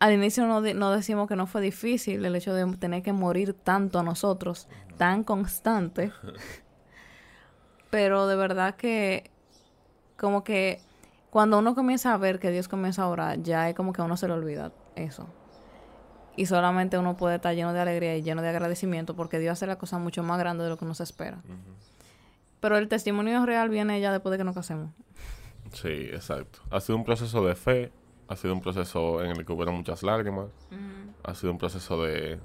al 0.00 0.12
inicio 0.12 0.46
no, 0.46 0.60
no 0.60 0.90
decimos 0.90 1.28
que 1.28 1.36
no 1.36 1.46
fue 1.46 1.60
difícil 1.60 2.24
el 2.24 2.36
hecho 2.36 2.52
de 2.54 2.66
tener 2.76 3.02
que 3.02 3.12
morir 3.12 3.54
tanto 3.54 3.98
a 3.98 4.02
nosotros, 4.02 4.68
tan 4.96 5.22
constante, 5.24 6.12
pero 7.90 8.26
de 8.26 8.36
verdad 8.36 8.74
que 8.76 9.30
como 10.16 10.44
que 10.44 10.80
cuando 11.30 11.58
uno 11.58 11.74
comienza 11.74 12.14
a 12.14 12.16
ver 12.16 12.38
que 12.38 12.50
Dios 12.50 12.68
comienza 12.68 13.02
a 13.02 13.08
orar, 13.08 13.42
ya 13.42 13.68
es 13.68 13.74
como 13.74 13.92
que 13.92 14.00
a 14.00 14.04
uno 14.04 14.16
se 14.16 14.28
le 14.28 14.34
olvida 14.34 14.72
eso. 14.96 15.26
Y 16.36 16.46
solamente 16.46 16.96
uno 16.98 17.16
puede 17.16 17.36
estar 17.36 17.54
lleno 17.54 17.72
de 17.72 17.80
alegría 17.80 18.16
y 18.16 18.22
lleno 18.22 18.42
de 18.42 18.48
agradecimiento 18.48 19.16
porque 19.16 19.38
Dios 19.38 19.52
hace 19.52 19.66
la 19.66 19.76
cosa 19.76 19.98
mucho 19.98 20.22
más 20.22 20.38
grande 20.38 20.64
de 20.64 20.70
lo 20.70 20.78
que 20.78 20.84
uno 20.84 20.94
se 20.94 21.02
espera. 21.02 21.42
Pero 22.60 22.78
el 22.78 22.88
testimonio 22.88 23.44
real 23.44 23.68
viene 23.68 24.00
ya 24.00 24.12
después 24.12 24.30
de 24.30 24.38
que 24.38 24.44
nos 24.44 24.54
casemos. 24.54 24.90
Sí, 25.72 26.08
exacto. 26.12 26.60
Ha 26.70 26.80
sido 26.80 26.96
un 26.96 27.04
proceso 27.04 27.44
de 27.44 27.54
fe, 27.54 27.92
ha 28.28 28.36
sido 28.36 28.54
un 28.54 28.60
proceso 28.60 29.22
en 29.22 29.32
el 29.32 29.44
que 29.44 29.52
hubo 29.52 29.66
muchas 29.72 30.02
lágrimas, 30.02 30.46
ha 31.24 31.34
sido 31.34 31.52
un 31.52 31.58
proceso 31.58 32.02
de... 32.02 32.38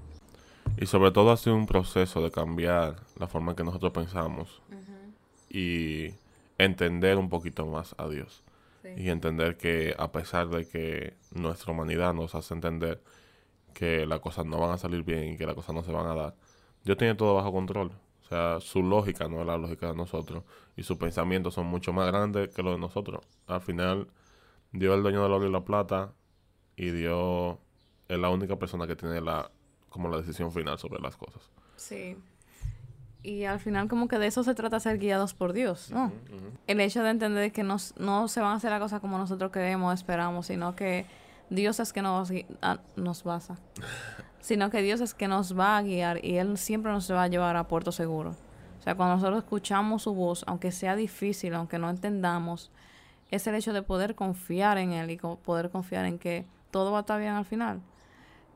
Y 0.77 0.87
sobre 0.87 1.11
todo 1.11 1.31
ha 1.31 1.37
sido 1.37 1.55
un 1.55 1.67
proceso 1.67 2.21
de 2.23 2.31
cambiar 2.31 2.95
la 3.19 3.27
forma 3.27 3.51
en 3.51 3.57
que 3.57 3.63
nosotros 3.63 3.91
pensamos 3.91 4.61
y 5.49 6.13
entender 6.57 7.17
un 7.17 7.29
poquito 7.29 7.65
más 7.65 7.93
a 7.97 8.07
Dios. 8.07 8.43
Y 8.97 9.09
entender 9.09 9.57
que 9.57 9.95
a 9.97 10.11
pesar 10.11 10.49
de 10.49 10.67
que 10.67 11.15
nuestra 11.31 11.71
humanidad 11.71 12.13
nos 12.13 12.35
hace 12.35 12.53
entender 12.53 13.01
que 13.73 14.05
las 14.05 14.19
cosas 14.19 14.45
no 14.45 14.59
van 14.59 14.71
a 14.71 14.77
salir 14.77 15.03
bien 15.03 15.33
y 15.33 15.37
que 15.37 15.45
las 15.45 15.55
cosas 15.55 15.73
no 15.73 15.83
se 15.83 15.91
van 15.91 16.05
a 16.05 16.15
dar, 16.15 16.35
Dios 16.83 16.97
tiene 16.97 17.15
todo 17.15 17.33
bajo 17.35 17.51
control. 17.51 17.91
O 18.23 18.25
sea, 18.27 18.59
su 18.59 18.81
lógica 18.83 19.27
no 19.27 19.41
es 19.41 19.47
la 19.47 19.57
lógica 19.57 19.87
de 19.87 19.95
nosotros 19.95 20.43
y 20.75 20.83
sus 20.83 20.97
pensamientos 20.97 21.53
son 21.53 21.67
mucho 21.67 21.93
más 21.93 22.07
grandes 22.07 22.49
que 22.53 22.63
los 22.63 22.73
de 22.73 22.79
nosotros. 22.79 23.25
Al 23.47 23.61
final, 23.61 24.07
Dios 24.71 24.91
es 24.91 24.97
el 24.97 25.03
dueño 25.03 25.23
del 25.23 25.31
oro 25.31 25.47
y 25.47 25.51
la 25.51 25.63
plata 25.63 26.13
y 26.75 26.89
Dios 26.91 27.57
es 28.07 28.17
la 28.17 28.29
única 28.29 28.57
persona 28.57 28.87
que 28.87 28.95
tiene 28.95 29.21
la 29.21 29.51
como 29.89 30.09
la 30.09 30.17
decisión 30.17 30.51
final 30.51 30.79
sobre 30.79 30.99
las 30.99 31.15
cosas. 31.15 31.51
Sí. 31.75 32.17
Y 33.23 33.45
al 33.45 33.59
final 33.59 33.87
como 33.87 34.09
que 34.09 34.19
de 34.19 34.27
eso 34.27 34.43
se 34.43 34.53
trata 34.53 34.79
ser 34.81 34.99
guiados 34.99 35.33
por 35.33 35.53
Dios, 35.53 35.91
¿no? 35.91 36.11
El 36.67 36.81
hecho 36.81 37.03
de 37.03 37.09
entender 37.09 37.53
que 37.53 37.63
nos, 37.63 37.95
no 37.97 38.27
se 38.27 38.41
van 38.41 38.51
a 38.51 38.55
hacer 38.55 38.69
las 38.69 38.81
cosas 38.81 38.99
como 38.99 39.17
nosotros 39.17 39.49
queremos, 39.51 39.93
esperamos, 39.93 40.47
sino 40.47 40.75
que 40.75 41.05
Dios 41.49 41.79
es 41.79 41.93
que 41.93 42.01
nos, 42.01 42.31
ah, 42.61 42.79
nos 42.97 43.23
basa. 43.23 43.57
sino 44.41 44.69
que 44.69 44.81
Dios 44.81 44.99
es 44.99 45.13
que 45.13 45.29
nos 45.29 45.57
va 45.57 45.77
a 45.77 45.81
guiar 45.81 46.23
y 46.23 46.35
Él 46.35 46.57
siempre 46.57 46.91
nos 46.91 47.09
va 47.09 47.23
a 47.23 47.27
llevar 47.29 47.55
a 47.55 47.69
puerto 47.69 47.93
seguro. 47.93 48.35
O 48.79 48.83
sea, 48.83 48.95
cuando 48.95 49.15
nosotros 49.15 49.37
escuchamos 49.37 50.03
su 50.03 50.13
voz, 50.13 50.43
aunque 50.45 50.73
sea 50.73 50.97
difícil, 50.97 51.53
aunque 51.53 51.79
no 51.79 51.89
entendamos, 51.89 52.69
es 53.31 53.47
el 53.47 53.55
hecho 53.55 53.71
de 53.71 53.83
poder 53.83 54.15
confiar 54.15 54.77
en 54.77 54.91
Él 54.91 55.11
y 55.11 55.17
poder 55.17 55.69
confiar 55.69 56.03
en 56.03 56.19
que 56.19 56.45
todo 56.71 56.91
va 56.91 56.97
a 56.97 57.01
estar 57.01 57.21
bien 57.21 57.31
al 57.31 57.45
final. 57.45 57.79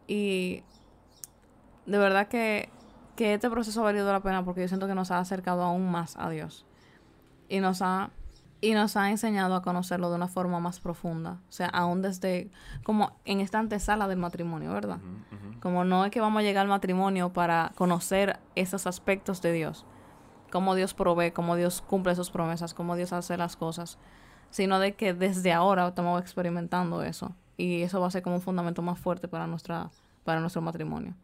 Y 0.07 0.63
de 1.85 1.97
verdad 1.97 2.27
que, 2.27 2.69
que 3.17 3.33
este 3.33 3.49
proceso 3.49 3.81
ha 3.81 3.83
valido 3.83 4.09
la 4.13 4.21
pena 4.21 4.45
porque 4.45 4.61
yo 4.61 4.67
siento 4.69 4.87
que 4.87 4.95
nos 4.95 5.11
ha 5.11 5.19
acercado 5.19 5.63
aún 5.63 5.91
más 5.91 6.15
a 6.17 6.29
Dios. 6.29 6.65
Y 7.49 7.59
nos 7.59 7.81
ha, 7.81 8.11
y 8.61 8.73
nos 8.73 8.95
ha 8.95 9.09
enseñado 9.09 9.55
a 9.55 9.61
conocerlo 9.61 10.09
de 10.09 10.15
una 10.15 10.27
forma 10.27 10.59
más 10.59 10.79
profunda. 10.79 11.39
O 11.49 11.51
sea, 11.51 11.67
aún 11.67 12.01
desde, 12.01 12.49
como 12.83 13.11
en 13.25 13.41
esta 13.41 13.59
antesala 13.59 14.07
del 14.07 14.19
matrimonio, 14.19 14.71
¿verdad? 14.71 14.99
Como 15.61 15.83
no 15.83 16.05
es 16.05 16.11
que 16.11 16.21
vamos 16.21 16.39
a 16.39 16.43
llegar 16.43 16.61
al 16.61 16.69
matrimonio 16.69 17.33
para 17.33 17.71
conocer 17.75 18.39
esos 18.55 18.85
aspectos 18.87 19.41
de 19.41 19.51
Dios. 19.51 19.85
Cómo 20.51 20.75
Dios 20.75 20.93
provee, 20.93 21.31
cómo 21.31 21.55
Dios 21.55 21.81
cumple 21.81 22.15
sus 22.15 22.29
promesas, 22.29 22.73
cómo 22.73 22.95
Dios 22.95 23.11
hace 23.13 23.35
las 23.35 23.57
cosas. 23.57 23.97
Sino 24.51 24.79
de 24.79 24.93
que 24.93 25.13
desde 25.13 25.51
ahora 25.51 25.87
estamos 25.87 26.21
experimentando 26.21 27.01
eso. 27.01 27.33
Y 27.57 27.81
eso 27.81 27.99
va 27.99 28.07
a 28.07 28.11
ser 28.11 28.21
como 28.21 28.35
un 28.35 28.41
fundamento 28.41 28.83
más 28.83 28.99
fuerte 28.99 29.27
para, 29.27 29.47
nuestra, 29.47 29.89
para 30.23 30.39
nuestro 30.39 30.61
matrimonio. 30.61 31.15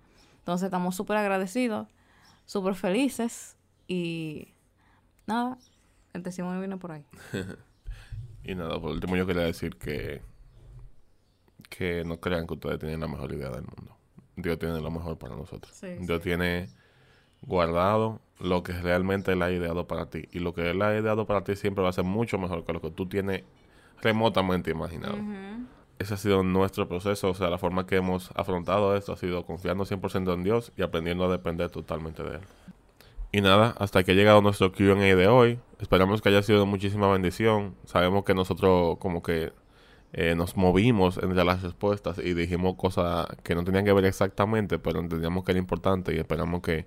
Entonces 0.44 0.66
estamos 0.66 0.94
súper 0.94 1.16
agradecidos, 1.16 1.88
súper 2.46 2.76
felices 2.76 3.56
y 3.88 4.50
nada, 5.26 5.58
el 6.12 6.22
testimonio 6.22 6.60
viene 6.60 6.78
por 6.78 6.92
ahí. 6.92 7.06
Y 8.46 8.56
nada, 8.56 8.78
por 8.78 8.92
último 8.92 9.16
yo 9.16 9.26
quería 9.26 9.44
decir 9.44 9.78
que 9.78 10.22
que 11.70 12.04
no 12.04 12.20
crean 12.20 12.46
que 12.46 12.56
ustedes 12.56 12.78
tienen 12.78 13.00
la 13.00 13.08
mejor 13.08 13.32
idea 13.32 13.50
del 13.50 13.64
mundo. 13.64 13.96
Dios 14.36 14.60
tiene 14.60 14.82
lo 14.82 14.92
mejor 14.92 15.18
para 15.18 15.34
nosotros. 15.34 15.74
Sí, 15.74 15.88
Dios 16.02 16.22
tiene 16.22 16.68
guardado 17.42 18.20
lo 18.38 18.64
que 18.64 18.74
realmente 18.74 19.32
Él 19.32 19.42
ha 19.42 19.50
ideado 19.50 19.88
para 19.88 20.10
ti. 20.10 20.28
Y 20.34 20.40
lo 20.40 20.54
que 20.54 20.70
Él 20.70 20.82
ha 20.82 20.94
ideado 20.94 21.26
para 21.26 21.46
ti 21.46 21.56
siempre 21.56 21.82
va 21.82 21.90
a 21.90 21.94
ser 21.94 22.04
mucho 22.04 22.38
mejor 22.38 22.66
que 22.66 22.74
lo 22.74 22.82
que 22.82 22.92
tú 22.92 23.08
tienes 23.08 23.44
remotamente 24.02 24.72
imaginado. 24.72 25.18
Ese 26.04 26.16
ha 26.16 26.18
sido 26.18 26.44
nuestro 26.44 26.90
proceso, 26.90 27.30
o 27.30 27.34
sea, 27.34 27.50
la 27.50 27.58
forma 27.58 27.88
que 27.88 27.96
hemos 27.96 28.30
afrontado 28.36 28.98
esto 28.98 29.14
ha 29.14 29.16
sido 29.16 29.46
confiando 29.46 29.86
100% 29.86 30.34
en 30.34 30.44
Dios 30.44 30.74
y 30.76 30.82
aprendiendo 30.82 31.24
a 31.24 31.30
depender 31.30 31.70
totalmente 31.70 32.22
de 32.24 32.36
Él. 32.36 32.42
Y 33.32 33.40
nada, 33.40 33.74
hasta 33.80 34.00
aquí 34.00 34.12
ha 34.12 34.14
llegado 34.14 34.42
nuestro 34.42 34.74
QA 34.74 34.96
de 34.96 35.28
hoy. 35.30 35.60
Esperamos 35.80 36.22
que 36.22 36.28
haya 36.28 36.44
sido 36.44 36.60
de 36.60 36.66
muchísima 36.66 37.10
bendición. 37.10 37.76
Sabemos 37.86 38.26
que 38.26 38.34
nosotros 38.34 38.98
como 38.98 39.24
que 39.24 39.54
eh, 40.12 40.36
nos 40.36 40.58
movimos 40.58 41.18
entre 41.24 41.46
las 41.46 41.62
respuestas 41.62 42.18
y 42.18 42.34
dijimos 42.34 42.76
cosas 42.76 43.26
que 43.42 43.56
no 43.56 43.64
tenían 43.64 43.86
que 43.86 43.94
ver 43.94 44.04
exactamente, 44.04 44.80
pero 44.80 45.00
entendíamos 45.00 45.46
que 45.46 45.54
era 45.54 45.60
importante 45.60 46.14
y 46.14 46.20
esperamos 46.20 46.62
que, 46.62 46.86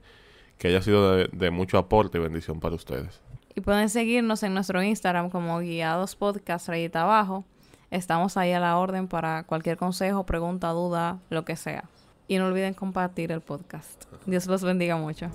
que 0.58 0.68
haya 0.68 0.82
sido 0.82 1.26
de, 1.26 1.50
mucho 1.50 1.78
aporte 1.78 2.18
y 2.18 2.20
bendición 2.20 2.60
para 2.60 2.74
ustedes. 2.74 3.22
Y 3.54 3.62
pueden 3.62 3.88
seguirnos 3.88 4.42
en 4.42 4.52
nuestro 4.52 4.82
Instagram 4.82 5.30
como 5.30 5.58
guiados 5.60 6.16
podcast 6.16 6.68
rayita 6.68 7.04
abajo. 7.04 7.46
Estamos 7.90 8.36
ahí 8.36 8.52
a 8.52 8.60
la 8.60 8.76
orden 8.78 9.06
para 9.06 9.44
cualquier 9.44 9.76
consejo, 9.76 10.26
pregunta, 10.26 10.70
duda, 10.70 11.18
lo 11.30 11.44
que 11.44 11.56
sea. 11.56 11.84
Y 12.28 12.38
no 12.38 12.46
olviden 12.46 12.74
compartir 12.74 13.30
el 13.30 13.40
podcast. 13.40 14.04
Dios 14.26 14.46
los 14.46 14.64
bendiga 14.64 14.96
mucho. 14.96 15.30